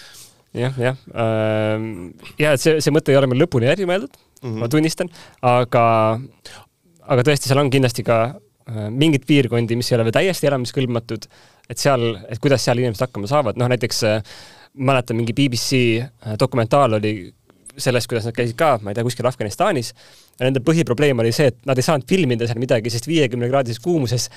jah, 0.57 0.79
jah. 0.81 0.97
Ähm, 1.15 2.15
ja 2.41 2.55
et 2.57 2.63
see, 2.63 2.79
see 2.85 2.95
mõte 2.95 3.13
ei 3.13 3.19
ole 3.19 3.29
meil 3.31 3.43
lõpuni 3.45 3.69
läbi 3.69 3.87
mõeldud 3.89 4.13
mm, 4.15 4.49
-hmm. 4.49 4.59
ma 4.63 4.71
tunnistan, 4.73 5.11
aga, 5.45 5.85
aga 7.05 7.27
tõesti, 7.27 7.51
seal 7.51 7.63
on 7.63 7.73
kindlasti 7.73 8.05
ka 8.07 8.19
äh, 8.31 8.89
mingeid 8.91 9.27
piirkondi, 9.29 9.79
mis 9.79 9.91
ei 9.91 9.99
ole 9.99 10.09
veel 10.09 10.19
täiesti 10.21 10.51
elamiskõlbmatud, 10.51 11.29
et 11.71 11.81
seal, 11.81 12.13
et 12.31 12.43
kuidas 12.43 12.65
seal 12.67 12.83
inimesed 12.83 13.07
hakkama 13.07 13.31
saavad, 13.31 13.59
noh 13.61 13.71
näiteks 13.73 14.05
äh, 14.09 14.37
mäletan, 14.77 15.19
mingi 15.19 15.35
BBC 15.37 15.81
äh, 16.03 16.37
dokumentaal 16.41 16.99
oli 17.01 17.17
sellest, 17.77 18.09
kuidas 18.09 18.25
nad 18.25 18.37
käisid 18.37 18.57
ka, 18.57 18.79
ma 18.81 18.93
ei 18.93 18.97
tea, 18.97 19.05
kuskil 19.05 19.27
Afganistanis 19.29 19.91
ja 20.39 20.47
nende 20.47 20.63
põhiprobleem 20.65 21.19
oli 21.21 21.33
see, 21.37 21.51
et 21.53 21.59
nad 21.69 21.77
ei 21.77 21.85
saanud 21.85 22.07
filmida 22.09 22.49
seal 22.49 22.61
midagi, 22.63 22.89
sest 22.93 23.09
viiekümne 23.09 23.51
kraadises 23.51 23.83
kuumuses 23.85 24.31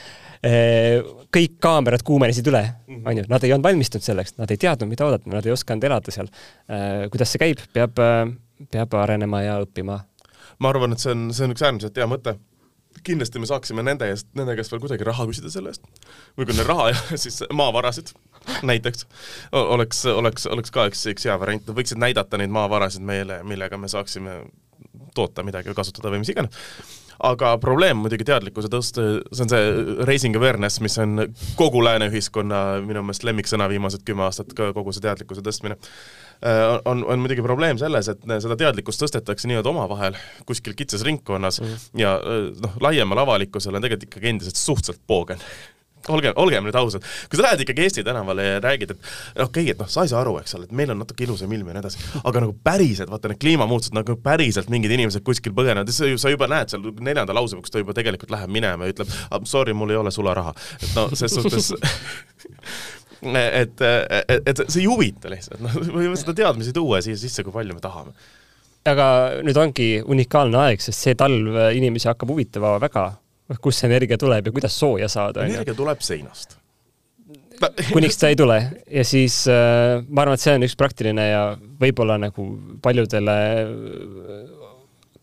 kõik 1.32 1.56
kaamerad 1.64 2.04
kuumenesid 2.08 2.48
üle, 2.52 2.66
mhm. 2.88 3.08
on 3.08 3.22
ju, 3.22 3.24
nad 3.32 3.48
ei 3.48 3.56
olnud 3.56 3.70
valmistunud 3.70 4.04
selleks, 4.04 4.36
nad 4.40 4.52
ei 4.52 4.60
teadnud, 4.60 4.92
mida 4.92 5.08
oodata, 5.08 5.32
nad 5.32 5.48
ei 5.48 5.56
osanud 5.56 5.88
elada 5.88 6.12
seal. 6.16 6.28
kuidas 7.12 7.32
see 7.32 7.44
käib, 7.46 7.64
peab 7.76 8.00
peab 8.68 8.96
arenema 9.00 9.42
ja 9.46 9.58
õppima. 9.64 10.00
ma 10.60 10.72
arvan, 10.74 10.94
et 10.94 11.04
see 11.04 11.14
on, 11.14 11.30
see 11.36 11.46
on 11.48 11.56
üks 11.56 11.64
äärmiselt 11.64 12.00
hea 12.00 12.08
mõte. 12.10 12.36
Kindlasti 13.04 13.40
me 13.40 13.48
saaksime 13.50 13.84
nende 13.86 14.10
eest, 14.12 14.28
nende 14.38 14.56
käest 14.58 14.74
veel 14.74 14.82
kuidagi 14.84 15.08
raha 15.08 15.26
küsida 15.30 15.52
selle 15.54 15.74
eest. 15.74 15.86
või 16.38 16.50
kui 16.50 16.56
neil 16.58 16.68
raha 16.68 16.90
ole, 16.90 17.18
siis 17.24 17.42
maavarasid 17.54 18.14
näiteks. 18.66 19.06
Oleks, 19.52 20.06
oleks, 20.06 20.48
oleks 20.50 20.74
ka 20.74 20.88
üks, 20.92 21.06
üks 21.14 21.28
hea 21.30 21.36
variant, 21.40 21.68
nad 21.68 21.78
võiksid 21.78 22.02
näidata 22.02 22.40
neid 22.40 22.54
maavarasid 22.54 23.06
meile, 23.06 23.42
millega 23.48 23.78
me 23.78 23.92
saaksime 23.92 24.42
toota 25.16 25.44
midagi 25.46 25.72
või 25.72 25.80
kasutada 25.80 26.12
või 26.14 26.24
mis 26.24 26.34
iganes. 26.34 26.56
Aga 27.20 27.58
probleem 27.60 28.00
muidugi 28.00 28.24
teadlikkuse 28.24 28.70
tõst-, 28.72 28.96
see 28.96 29.44
on 29.44 29.50
see 29.52 29.96
raising 30.08 30.38
awareness, 30.40 30.80
mis 30.80 30.96
on 31.04 31.26
kogu 31.60 31.82
lääne 31.84 32.08
ühiskonna 32.08 32.80
minu 32.86 33.04
meelest 33.04 33.26
lemmiksõna 33.28 33.68
viimased 33.68 34.06
kümme 34.08 34.24
aastat, 34.30 34.54
kogu 34.56 34.94
see 34.96 35.04
teadlikkuse 35.04 35.44
tõstmine 35.44 35.76
on, 36.86 37.04
on 37.04 37.20
muidugi 37.20 37.44
probleem 37.44 37.80
selles, 37.82 38.08
et 38.14 38.22
seda 38.40 38.56
teadlikkust 38.60 39.04
tõstetakse 39.04 39.50
nii-öelda 39.50 39.74
omavahel 39.74 40.16
kuskil 40.48 40.78
kitsas 40.78 41.04
ringkonnas 41.08 41.60
mm 41.62 41.68
-hmm. 41.68 42.00
ja 42.00 42.16
äh, 42.16 42.46
noh, 42.64 42.78
laiemal 42.82 43.26
avalikkusel 43.26 43.76
on 43.76 43.84
tegelikult 43.84 44.08
ikkagi 44.08 44.34
endiselt 44.34 44.56
suhteliselt 44.56 45.04
poogen 45.08 45.44
olgem, 46.08 46.34
olgem 46.36 46.64
nüüd 46.64 46.76
ausad, 46.80 47.04
kui 47.30 47.38
sa 47.38 47.44
lähed 47.44 47.64
ikkagi 47.66 47.84
Eesti 47.86 48.04
tänavale 48.04 48.46
ja 48.46 48.60
räägid, 48.64 48.92
et 48.92 49.00
okei 49.36 49.44
okay,, 49.44 49.72
et 49.74 49.80
noh, 49.82 49.90
sa 49.92 50.06
ei 50.06 50.12
saa 50.12 50.22
aru, 50.22 50.38
eks 50.40 50.56
ole, 50.56 50.70
et 50.70 50.72
meil 50.72 50.94
on 50.94 51.02
natuke 51.04 51.24
ilusam 51.24 51.52
ilm 51.52 51.68
ja 51.68 51.76
nii 51.76 51.84
edasi, 51.84 52.06
aga 52.24 52.44
nagu 52.46 52.56
päriselt, 52.64 53.12
vaata 53.12 53.32
need 53.32 53.42
kliimamuutused, 53.44 53.94
nagu 53.98 54.16
päriselt 54.24 54.70
mingid 54.74 54.92
inimesed 54.96 55.26
kuskil 55.28 55.54
põgenevad, 55.58 55.92
siis 55.92 56.22
sa 56.22 56.32
juba 56.32 56.48
näed 56.48 56.72
seal 56.72 56.88
neljanda 57.00 57.36
lause, 57.36 57.60
kus 57.60 57.74
ta 57.74 57.84
juba 57.84 57.94
tegelikult 57.98 58.32
läheb 58.32 58.50
minema 58.50 58.88
ja 58.88 58.96
ütleb, 58.96 59.12
sorry, 59.44 59.74
mul 59.74 59.92
ei 59.92 60.00
ole 60.00 60.12
sularaha. 60.12 60.56
et 60.82 60.96
no 60.96 61.10
ses 61.14 61.36
suhtes 61.36 61.74
et, 63.24 63.82
et, 63.82 64.52
et 64.52 64.62
see 64.68 64.84
ei 64.84 64.90
huvita 64.90 65.32
lihtsalt, 65.32 65.64
noh, 65.64 65.80
võime 65.90 66.20
seda 66.20 66.36
teadmisi 66.38 66.76
tuua 66.76 67.02
siia 67.06 67.20
sisse, 67.20 67.44
kui 67.46 67.56
palju 67.56 67.76
me 67.78 67.84
tahame. 67.84 68.16
aga 68.90 69.10
nüüd 69.46 69.58
ongi 69.60 69.90
unikaalne 70.02 70.62
aeg, 70.68 70.84
sest 70.84 71.08
see 71.08 71.18
talv 71.20 71.60
inimesi 71.76 72.10
hakkab 72.10 72.32
huvitama 72.32 72.78
väga, 72.82 73.10
kust 73.60 73.82
see 73.82 73.92
energia 73.92 74.18
tuleb 74.22 74.50
ja 74.50 74.56
kuidas 74.56 74.80
sooja 74.80 75.12
saada. 75.12 75.46
energia 75.50 75.78
tuleb 75.78 76.02
seinast 76.06 76.60
kuniks 77.94 78.18
ta 78.20 78.30
ei 78.32 78.38
tule 78.40 78.58
ja 78.88 79.04
siis 79.04 79.42
äh, 79.52 80.00
ma 80.08 80.24
arvan, 80.24 80.38
et 80.38 80.44
see 80.44 80.56
on 80.56 80.66
üks 80.66 80.78
praktiline 80.80 81.26
ja 81.28 81.42
võib-olla 81.82 82.16
nagu 82.22 82.46
paljudele 82.84 83.36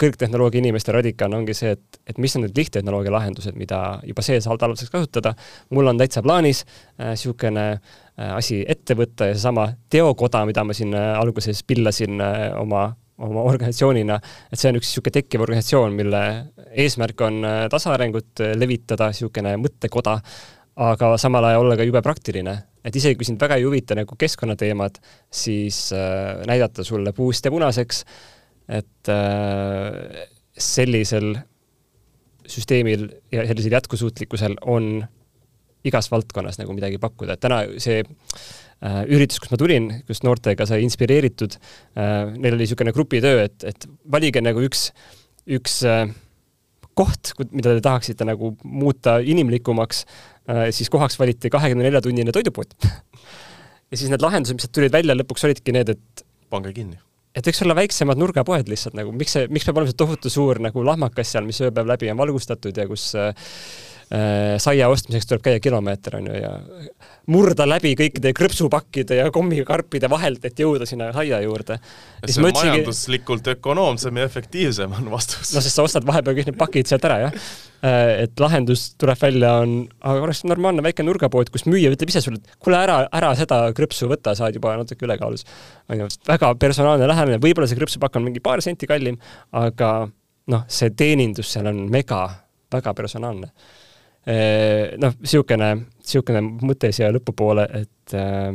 kõrgtehnoloogia 0.00 0.60
inimeste 0.60 0.92
radikaalne 0.92 1.38
ongi 1.40 1.54
see, 1.56 1.72
et, 1.76 2.00
et 2.06 2.18
mis 2.22 2.34
on 2.36 2.44
need 2.46 2.58
lihttehnoloogia 2.58 3.14
lahendused, 3.14 3.56
mida 3.58 3.80
juba 4.06 4.24
see 4.24 4.40
talvel 4.44 4.76
saaks 4.76 4.92
kasutada. 4.92 5.34
mul 5.70 5.92
on 5.92 5.98
täitsa 5.98 6.22
plaanis 6.22 6.64
niisugune 6.98 7.66
äh, 7.72 7.80
äh, 8.18 8.36
asi 8.36 8.64
ette 8.68 8.96
võtta 8.98 9.30
ja 9.30 9.34
seesama 9.34 9.70
teokoda, 9.90 10.44
mida 10.46 10.64
ma 10.64 10.76
siin 10.76 10.94
äh, 10.94 11.14
alguses 11.18 11.62
pillasin 11.66 12.20
äh, 12.20 12.52
oma 12.60 12.90
oma 13.16 13.46
organisatsioonina, 13.48 14.18
et 14.52 14.60
see 14.60 14.70
on 14.70 14.78
üks 14.80 14.90
niisugune 14.90 15.14
tekkiv 15.16 15.44
organisatsioon, 15.46 15.94
mille 15.96 16.22
eesmärk 16.84 17.24
on 17.24 17.40
äh, 17.48 17.64
tasaarengut 17.72 18.44
äh, 18.44 18.54
levitada, 18.58 19.10
niisugune 19.12 19.56
mõttekoda, 19.62 20.18
aga 20.86 21.14
samal 21.20 21.48
ajal 21.48 21.64
olla 21.64 21.78
ka 21.78 21.86
jube 21.88 22.02
praktiline. 22.04 22.56
et 22.86 22.94
isegi 22.94 23.16
kui 23.18 23.26
sind 23.26 23.40
väga 23.42 23.56
ei 23.58 23.64
huvita 23.66 23.96
nagu 23.98 24.14
keskkonnateemad, 24.18 25.00
siis 25.32 25.88
äh, 25.96 26.44
näidata 26.46 26.84
sulle 26.84 27.12
puust 27.16 27.44
ja 27.44 27.50
punaseks 27.50 28.04
äh, 28.04 28.35
et 28.68 29.10
äh, 29.12 30.26
sellisel 30.58 31.34
süsteemil 32.46 33.08
ja 33.34 33.46
sellisel 33.46 33.74
jätkusuutlikkusel 33.74 34.56
on 34.66 35.04
igas 35.86 36.10
valdkonnas 36.10 36.58
nagu 36.60 36.74
midagi 36.74 36.98
pakkuda, 37.02 37.36
et 37.36 37.42
täna 37.42 37.62
see 37.82 38.00
äh, 38.02 39.02
üritus, 39.06 39.38
kus 39.42 39.52
ma 39.52 39.58
tulin, 39.60 39.88
kus 40.08 40.22
noortega 40.26 40.66
sai 40.68 40.82
inspireeritud 40.86 41.58
äh,, 41.58 42.34
neil 42.34 42.56
oli 42.56 42.64
niisugune 42.64 42.94
grupitöö, 42.96 43.46
et, 43.46 43.66
et 43.70 43.88
valige 44.12 44.42
nagu 44.42 44.62
üks, 44.66 44.88
üks 45.58 45.80
äh, 45.86 46.08
koht, 46.96 47.34
mida 47.52 47.76
te 47.76 47.84
tahaksite 47.84 48.26
nagu 48.26 48.54
muuta 48.64 49.18
inimlikumaks 49.22 50.04
äh,, 50.06 50.68
siis 50.74 50.90
kohaks 50.92 51.18
valiti 51.22 51.52
kahekümne 51.52 51.86
nelja 51.86 52.04
tunnine 52.04 52.34
toidupood. 52.34 52.74
Ja 53.86 53.94
siis 53.94 54.10
need 54.10 54.18
lahendused, 54.18 54.56
mis 54.58 54.64
sealt 54.66 54.72
tulid 54.74 54.90
välja, 54.90 55.14
lõpuks 55.14 55.44
olidki 55.46 55.70
need, 55.70 55.92
et 55.92 56.24
pange 56.50 56.72
kinni 56.74 56.96
et 57.36 57.48
võiks 57.48 57.60
olla 57.64 57.76
väiksemad 57.76 58.20
nurgapoed 58.20 58.70
lihtsalt 58.72 58.96
nagu, 58.96 59.12
miks 59.16 59.36
see, 59.36 59.50
miks 59.52 59.68
peab 59.68 59.80
olema 59.80 59.92
see 59.92 60.00
tohutu 60.00 60.32
suur 60.32 60.60
nagu 60.64 60.84
lahmakas 60.86 61.34
seal, 61.34 61.46
mis 61.48 61.60
ööpäev 61.64 61.90
läbi 61.92 62.10
on 62.12 62.20
valgustatud 62.20 62.76
ja 62.80 62.88
kus 62.88 63.10
äh, 63.20 63.50
saia 64.62 64.86
ostmiseks 64.86 65.26
tuleb 65.26 65.42
käia 65.42 65.60
kilomeeter, 65.62 66.14
on 66.20 66.28
ju, 66.30 66.34
ja 66.38 66.52
murda 67.32 67.64
läbi 67.66 67.94
kõikide 67.98 68.30
krõpsupakkide 68.36 69.18
ja 69.18 69.30
kommikarpide 69.34 70.06
vahelt, 70.10 70.44
et 70.46 70.60
jõuda 70.62 70.86
sinna 70.86 71.08
saia 71.14 71.40
juurde. 71.42 71.78
see 72.22 72.38
on 72.38 72.46
mõtsingi... 72.46 72.68
majanduslikult 72.70 73.48
ökonoomsem 73.56 74.20
ja 74.20 74.26
efektiivsem 74.28 74.92
on 75.00 75.10
vastus. 75.10 75.50
no 75.54 75.62
sest 75.64 75.74
sa 75.74 75.86
ostad 75.86 76.06
vahepeal 76.06 76.36
kõik 76.38 76.52
need 76.52 76.58
pakid 76.60 76.90
sealt 76.90 77.06
ära, 77.08 77.16
jah. 77.24 77.48
Äh, 77.86 78.10
et 78.26 78.40
lahendus 78.40 78.84
tuleb 79.00 79.18
välja, 79.20 79.56
on, 79.64 79.72
aga 80.00 80.22
oleks 80.28 80.44
normaalne 80.46 80.84
väike 80.86 81.02
nurgapood, 81.06 81.50
kus 81.54 81.66
müüja 81.66 81.90
ütleb 81.90 82.12
ise 82.12 82.22
sulle, 82.22 82.38
et 82.38 82.60
kuule, 82.62 82.78
ära, 82.78 83.00
ära 83.10 83.32
seda 83.38 83.58
krõpsu 83.76 84.06
võta, 84.12 84.36
sa 84.38 84.46
oled 84.46 84.60
juba 84.60 84.76
natuke 84.78 85.08
ülekaalus. 85.08 85.42
on 85.90 86.04
ju, 86.04 86.08
väga 86.30 86.52
personaalne 86.62 87.10
lähenemine, 87.10 87.42
võib-olla 87.42 87.66
see 87.66 87.80
krõpsupakk 87.80 88.20
on 88.20 88.28
mingi 88.28 88.44
paar 88.44 88.62
senti 88.62 88.86
kallim, 88.86 89.18
aga 89.50 89.90
noh, 90.54 90.62
see 90.70 90.94
teenindus 90.94 91.50
seal 91.56 91.66
on 91.72 91.88
mega, 91.90 92.22
väga 92.70 92.94
personaalne 92.94 93.50
noh, 94.26 95.12
niisugune, 95.22 95.70
niisugune 96.02 96.40
mõte 96.66 96.90
siia 96.94 97.12
lõpupoole, 97.14 97.66
et 97.78 98.14
äh, 98.18 98.50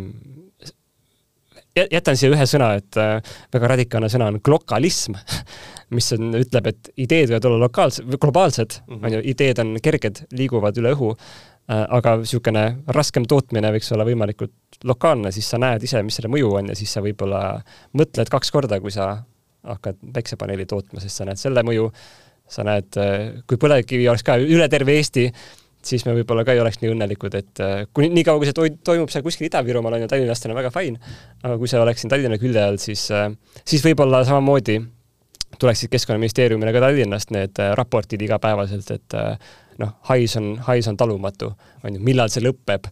jätan 1.75 2.17
siia 2.19 2.31
ühe 2.33 2.47
sõna, 2.49 2.73
et 2.79 2.97
äh, 2.99 3.19
väga 3.53 3.69
radikaalne 3.73 4.09
sõna 4.11 4.27
on 4.31 4.39
glokalism, 4.43 5.15
mis 5.95 6.11
on, 6.15 6.33
ütleb, 6.39 6.71
et 6.71 6.91
ideed 7.05 7.31
võivad 7.31 7.47
olla 7.49 7.61
lokaalsed, 7.65 8.17
globaalsed 8.17 8.77
mm, 8.79 8.95
-hmm. 8.95 9.05
on 9.05 9.15
ju, 9.17 9.23
ideed 9.33 9.63
on 9.63 9.77
kerged, 9.83 10.25
liiguvad 10.35 10.77
üle 10.81 10.93
õhu 10.95 11.13
äh,, 11.15 11.85
aga 11.87 12.17
niisugune 12.21 12.65
raskem 12.87 13.27
tootmine 13.27 13.71
võiks 13.75 13.91
olla 13.95 14.07
võimalikult 14.07 14.81
lokaalne, 14.83 15.31
siis 15.31 15.49
sa 15.49 15.59
näed 15.61 15.83
ise, 15.83 16.03
mis 16.03 16.19
selle 16.19 16.31
mõju 16.31 16.51
on 16.59 16.73
ja 16.73 16.75
siis 16.75 16.91
sa 16.91 17.03
võib-olla 17.03 17.61
mõtled 17.93 18.31
kaks 18.31 18.51
korda, 18.51 18.81
kui 18.83 18.91
sa 18.91 19.13
hakkad 19.63 19.99
päiksepaneeli 20.13 20.65
tootma, 20.65 20.99
sest 20.99 21.21
sa 21.21 21.25
näed 21.25 21.39
selle 21.39 21.63
mõju, 21.63 21.91
sa 22.49 22.65
näed, 22.67 22.97
kui 23.47 23.59
põlevkivi 23.61 24.07
oleks 24.09 24.25
ka 24.27 24.35
üle 24.41 24.67
terve 24.69 24.97
Eesti, 24.97 25.29
siis 25.85 26.05
me 26.05 26.13
võib-olla 26.15 26.45
ka 26.45 26.53
ei 26.55 26.61
oleks 26.61 26.79
nii 26.81 26.91
õnnelikud, 26.93 27.35
et 27.37 27.61
äh, 27.63 27.83
kuni 27.93 28.11
niikaua, 28.13 28.39
kui 28.41 28.49
see 28.49 28.57
to-, 28.57 28.69
toimub 28.91 29.11
seal 29.13 29.25
kuskil 29.25 29.47
Ida-Virumaal, 29.49 29.97
on 29.97 30.05
ju, 30.05 30.09
tallinlastel 30.11 30.53
on 30.53 30.59
väga 30.59 30.71
fine, 30.73 31.13
aga 31.41 31.57
kui 31.61 31.71
see 31.71 31.81
oleks 31.81 32.03
siin 32.03 32.11
Tallinna 32.13 32.37
külje 32.41 32.65
all, 32.65 32.77
siis, 32.81 33.07
äh, 33.15 33.31
siis 33.65 33.83
võib-olla 33.85 34.23
samamoodi 34.27 34.77
tuleksid 35.61 35.91
Keskkonnaministeeriumile 35.93 36.73
ka 36.75 36.83
Tallinnast 36.85 37.33
need 37.35 37.59
äh, 37.61 37.73
raportid 37.77 38.21
igapäevaselt, 38.21 38.93
et 38.93 39.17
noh, 39.81 39.95
hais 40.11 40.37
on, 40.37 40.53
hais 40.67 40.87
on 40.91 40.99
talumatu, 40.99 41.51
on 41.81 41.97
ju, 41.97 42.03
millal 42.05 42.29
see 42.31 42.43
lõpeb, 42.45 42.87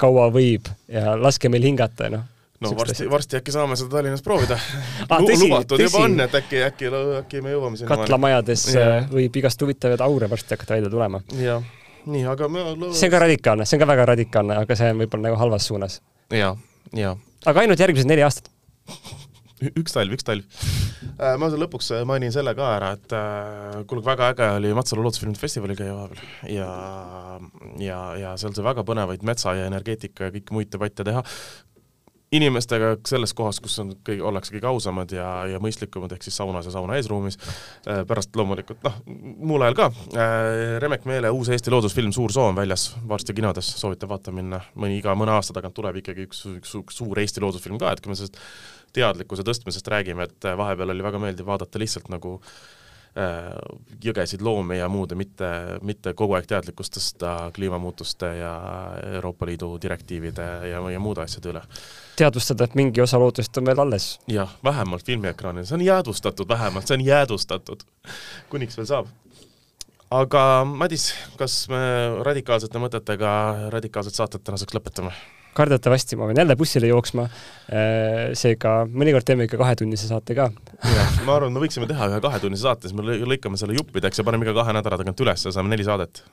kaua 0.00 0.28
võib 0.34 0.68
ja 0.92 1.16
laske 1.16 1.50
meil 1.52 1.64
hingata, 1.70 2.12
noh 2.12 2.30
no 2.64 2.70
varsti, 2.78 3.06
varsti 3.10 3.40
äkki 3.40 3.52
saame 3.52 3.76
seda 3.76 3.96
Tallinnas 3.96 4.22
proovida 4.24 4.56
ah,. 5.12 5.20
lubatud 5.20 5.78
tõsi. 5.78 5.88
juba 5.88 6.04
on, 6.06 6.20
et 6.24 6.36
äkki, 6.38 6.60
äkki, 6.64 6.92
äkki 7.20 7.42
me 7.44 7.56
jõuame 7.56 7.80
sinna. 7.80 7.90
katlamajades 7.96 8.68
võib 9.10 9.40
igast 9.40 9.64
huvitavaid 9.64 10.04
aure 10.04 10.30
varsti 10.30 10.54
hakata 10.54 10.78
välja 10.78 10.92
tulema. 10.92 11.20
jah 11.40 11.64
nii, 12.06 12.24
aga 12.30 12.48
me 12.52 12.64
see 12.92 13.08
on 13.08 13.14
ka 13.14 13.22
radikaalne, 13.24 13.66
see 13.68 13.78
on 13.78 13.84
ka 13.84 13.90
väga 13.92 14.08
radikaalne, 14.14 14.58
aga 14.64 14.78
see 14.78 14.94
on 14.94 15.04
võib-olla 15.04 15.30
nagu 15.30 15.40
halvas 15.40 15.68
suunas. 15.70 16.00
ja, 16.32 16.54
ja. 16.96 17.14
aga 17.46 17.64
ainult 17.64 17.80
järgmised 17.80 18.10
neli 18.10 18.24
aastat 18.26 18.50
üks 19.80 19.94
talv, 19.94 20.12
üks 20.16 20.26
talv. 20.26 20.64
Äh, 21.14 21.36
ma 21.40 21.48
lõpuks 21.48 21.90
mainin 22.08 22.32
selle 22.34 22.54
ka 22.58 22.68
ära, 22.76 22.90
et 22.98 23.14
äh, 23.16 23.78
kuule, 23.88 24.04
väga 24.04 24.32
äge 24.34 24.48
oli 24.58 24.72
Matsalu 24.76 25.04
loodusfilmide 25.04 25.40
festivalil 25.40 25.78
käia 25.78 25.94
vahepeal 25.94 26.50
ja, 26.52 26.68
ja, 27.80 28.00
ja 28.20 28.34
seal 28.40 28.56
sai 28.56 28.66
väga 28.66 28.84
põnevaid 28.86 29.24
metsa 29.26 29.54
ja 29.56 29.68
energeetika 29.70 30.28
ja 30.28 30.34
kõiki 30.34 30.56
muid 30.56 30.72
debatte 30.74 31.06
teha 31.06 31.22
inimestega 32.34 32.94
selles 33.08 33.34
kohas, 33.36 33.60
kus 33.62 33.76
on 33.82 33.92
kõige, 34.06 34.22
ollakse 34.26 34.54
kõige 34.54 34.68
ausamad 34.70 35.12
ja, 35.14 35.28
ja 35.50 35.60
mõistlikumad, 35.62 36.12
ehk 36.16 36.26
siis 36.26 36.36
saunas 36.40 36.68
ja 36.68 36.74
sauna 36.74 36.98
eesruumis, 36.98 37.38
äh, 37.86 38.02
pärast 38.08 38.34
loomulikult 38.36 38.82
noh, 38.86 39.00
muul 39.06 39.64
ajal 39.66 39.78
ka, 39.78 39.88
äh, 40.18 40.76
Remek 40.82 41.06
Meele 41.08 41.32
uus 41.34 41.52
Eesti 41.54 41.72
loodusfilm 41.74 42.14
Suur 42.14 42.34
soo 42.34 42.48
on 42.50 42.58
väljas 42.58 42.90
varsti 43.08 43.36
kinodes, 43.36 43.70
soovitan 43.80 44.10
vaatama 44.10 44.40
minna, 44.40 44.62
mõni 44.78 45.00
iga 45.00 45.16
mõne 45.18 45.36
aasta 45.36 45.56
tagant 45.56 45.76
tuleb 45.76 46.02
ikkagi 46.02 46.28
üks, 46.28 46.44
üks, 46.56 46.78
üks 46.80 47.02
suur 47.02 47.20
Eesti 47.22 47.44
loodusfilm 47.44 47.80
ka, 47.82 47.94
et 47.94 48.04
kui 48.04 48.12
me 48.12 48.18
sellest 48.18 48.40
teadlikkuse 48.94 49.42
tõstmisest 49.46 49.90
räägime, 49.90 50.28
et 50.28 50.50
vahepeal 50.58 50.94
oli 50.94 51.04
väga 51.04 51.20
meeldiv 51.22 51.48
vaadata 51.50 51.80
lihtsalt 51.82 52.10
nagu 52.14 52.38
jõgesid, 54.04 54.42
loomi 54.42 54.78
ja 54.78 54.88
muud 54.90 55.12
ja 55.14 55.16
mitte, 55.16 55.50
mitte 55.86 56.14
kogu 56.18 56.34
aeg 56.34 56.48
teadlikkust 56.50 56.96
tõsta 56.96 57.34
kliimamuutuste 57.54 58.32
ja 58.40 58.54
Euroopa 59.14 59.46
Liidu 59.46 59.76
direktiivide 59.82 60.48
ja, 60.70 60.80
ja 60.90 61.02
muude 61.02 61.22
asjade 61.22 61.52
üle 61.52 61.62
teadvustada, 62.18 62.66
et 62.66 62.74
mingi 62.78 63.02
osa 63.02 63.18
loodusest 63.18 63.58
on 63.58 63.68
veel 63.68 63.82
alles. 63.82 64.08
jah, 64.30 64.50
vähemalt 64.64 65.06
filmiekraanil, 65.06 65.66
see 65.66 65.78
on 65.78 65.84
jäädvustatud 65.86 66.48
vähemalt, 66.48 66.86
see 66.86 66.98
on 66.98 67.06
jäädvustatud, 67.06 67.86
kuniks 68.50 68.78
veel 68.78 68.90
saab. 68.90 69.08
aga 70.10 70.42
Madis, 70.66 71.12
kas 71.38 71.64
me 71.70 71.80
radikaalsete 72.26 72.82
mõtetega 72.82 73.30
radikaalset 73.74 74.14
saatet 74.14 74.44
tänaseks 74.44 74.74
lõpetame? 74.74 75.14
Kardetavasti 75.56 76.18
ma 76.20 76.28
pean 76.30 76.42
jälle 76.42 76.56
bussile 76.60 76.90
jooksma, 76.90 77.26
äh, 77.70 78.32
seega 78.38 78.76
mõnikord 78.90 79.26
teeme 79.26 79.48
ikka 79.48 79.60
kahetunnise 79.60 80.10
saate 80.10 80.36
ka. 80.38 80.50
ma 81.24 81.36
arvan, 81.38 81.54
me 81.54 81.64
võiksime 81.64 81.88
teha 81.90 82.10
ühe 82.12 82.22
kahetunnise 82.24 82.66
saate, 82.66 82.88
siis 82.88 82.96
me 82.98 83.20
lõikame 83.24 83.60
selle 83.60 83.76
juppideks 83.78 84.20
ja 84.20 84.26
paneme 84.26 84.48
iga 84.48 84.56
kahe 84.60 84.76
nädala 84.76 85.00
tagant 85.00 85.26
üles 85.26 85.46
ja 85.46 85.54
saame 85.54 85.72
neli 85.72 85.86
saadet 85.86 86.24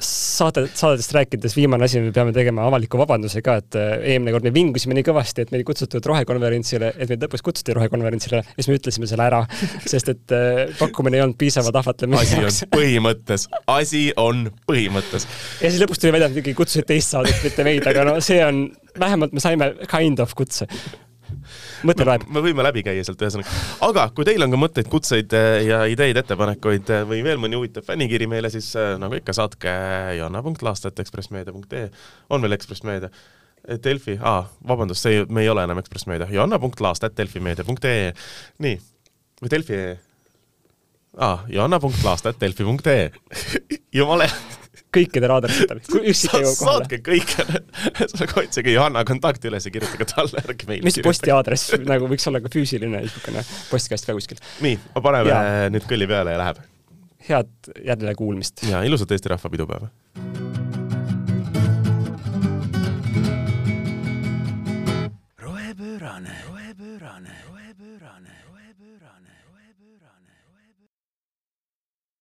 saade, 0.00 0.64
saadetest 0.74 1.12
rääkides 1.14 1.54
viimane 1.56 1.86
asi, 1.86 2.00
me 2.02 2.10
peame 2.12 2.32
tegema 2.34 2.64
avaliku 2.66 2.98
vabanduse 2.98 3.42
ka, 3.44 3.56
et 3.62 3.78
äh, 3.78 3.92
eelmine 4.14 4.34
kord 4.34 4.46
me 4.46 4.52
vingusime 4.54 4.96
nii 4.98 5.06
kõvasti, 5.06 5.44
et 5.44 5.52
meid 5.54 5.62
ei 5.62 5.68
kutsutud 5.68 6.06
rohekonverentsile, 6.10 6.90
et 6.98 7.12
meid 7.12 7.22
lõpuks 7.22 7.44
kutsuti 7.46 7.76
rohekonverentsile 7.78 8.40
ja 8.42 8.56
siis 8.56 8.70
me 8.72 8.78
ütlesime 8.80 9.10
selle 9.10 9.28
ära, 9.28 9.44
sest 9.92 10.10
et 10.10 10.34
äh, 10.34 10.64
pakkumine 10.80 11.20
ei 11.20 11.26
olnud 11.26 11.38
piisavalt 11.38 11.78
ahvatlev 11.82 12.14
meie 12.16 12.26
jaoks. 12.26 12.64
asi 12.64 12.66
on 12.66 12.74
põhimõttes, 12.74 13.46
asi 13.76 14.04
on 14.20 14.44
põhimõttes. 14.70 15.28
ja 15.62 15.70
siis 15.70 15.80
lõpuks 15.84 16.02
tuli 16.02 16.16
välja, 16.16 16.30
et 16.30 16.42
ikkagi 16.42 16.58
kutsusid 16.58 16.90
teist 16.90 17.14
saadet, 17.14 17.38
mitte 17.46 17.66
meid, 17.66 17.86
aga 17.94 18.08
no 18.10 18.18
see 18.24 18.42
on, 18.44 18.66
vähemalt 18.98 19.34
me 19.36 19.42
saime 19.46 19.74
kind 19.86 20.22
of 20.22 20.34
kutse 20.34 20.66
mõte 21.88 22.06
loeb. 22.06 22.24
me 22.32 22.42
võime 22.44 22.64
läbi 22.66 22.84
käia 22.86 23.04
sealt 23.06 23.22
ühesõnaga. 23.22 23.52
aga 23.86 24.06
kui 24.16 24.26
teil 24.28 24.42
on 24.44 24.54
ka 24.54 24.60
mõtteid, 24.60 24.90
kutseid 24.92 25.36
eh, 25.36 25.60
ja 25.68 25.82
ideid, 25.90 26.18
ettepanekuid 26.20 26.90
eh, 26.94 27.04
või 27.08 27.22
veel 27.26 27.40
mõni 27.42 27.58
huvitav 27.58 27.86
fännikiri 27.86 28.28
meile, 28.30 28.50
siis 28.52 28.70
eh, 28.78 28.94
nagu 29.00 29.18
ikka, 29.18 29.36
saatke 29.36 29.74
joanna.laast.ekspressmeedia.ee, 30.18 31.86
on 32.34 32.44
veel 32.44 32.56
Ekspress 32.58 32.86
Meedia 32.86 33.12
Delfi, 33.84 34.18
aa, 34.20 34.42
vabandust, 34.68 35.06
see, 35.06 35.22
me 35.32 35.40
ei 35.44 35.48
ole 35.48 35.62
enam 35.64 35.78
Ekspress 35.80 36.08
Meedia, 36.10 36.28
joanna.laast.delfimeedia.ee, 36.32 38.10
nii, 38.66 38.74
või 39.40 39.54
Delfi.ee, 39.54 39.94
aa, 41.16 41.38
joanna.laast.delfi.ee 41.48 43.08
jumala 44.00 44.28
hea 44.28 44.63
kõikide 44.94 45.30
raadarite 45.30 45.66
peal, 45.70 45.80
üksik 46.00 46.36
ei 46.38 46.44
jõua 46.44 46.54
kohale. 46.58 46.84
saatke 46.84 47.00
kõikidele, 47.08 47.62
nagu 48.20 48.40
otsige 48.44 48.74
Johanna 48.74 49.04
kontakti 49.08 49.50
üles 49.50 49.66
ja 49.68 49.74
kirjutage 49.74 50.08
talle, 50.12 50.44
ärge 50.44 50.68
meile 50.70 50.86
mis 50.86 51.00
posti 51.04 51.34
aadress 51.34 51.74
nagu 51.84 52.08
võiks 52.10 52.28
olla 52.30 52.42
ka 52.44 52.52
füüsiline 52.54 53.02
niisugune 53.04 53.44
postkast 53.70 54.08
ka 54.08 54.16
kuskil. 54.16 54.40
nii, 54.64 54.78
paneme 55.02 55.32
ja. 55.32 55.42
nüüd 55.74 55.88
kõlli 55.90 56.08
peale 56.10 56.36
ja 56.36 56.40
läheb. 56.44 56.62
head 57.28 57.74
jälle 57.84 58.16
kuulmist. 58.18 58.64
ja 58.70 58.82
ilusat 58.86 59.14
Eesti 59.16 59.34
rahva 59.34 59.50
pidupäeva. 59.50 59.92
rohepöörane 65.44 66.53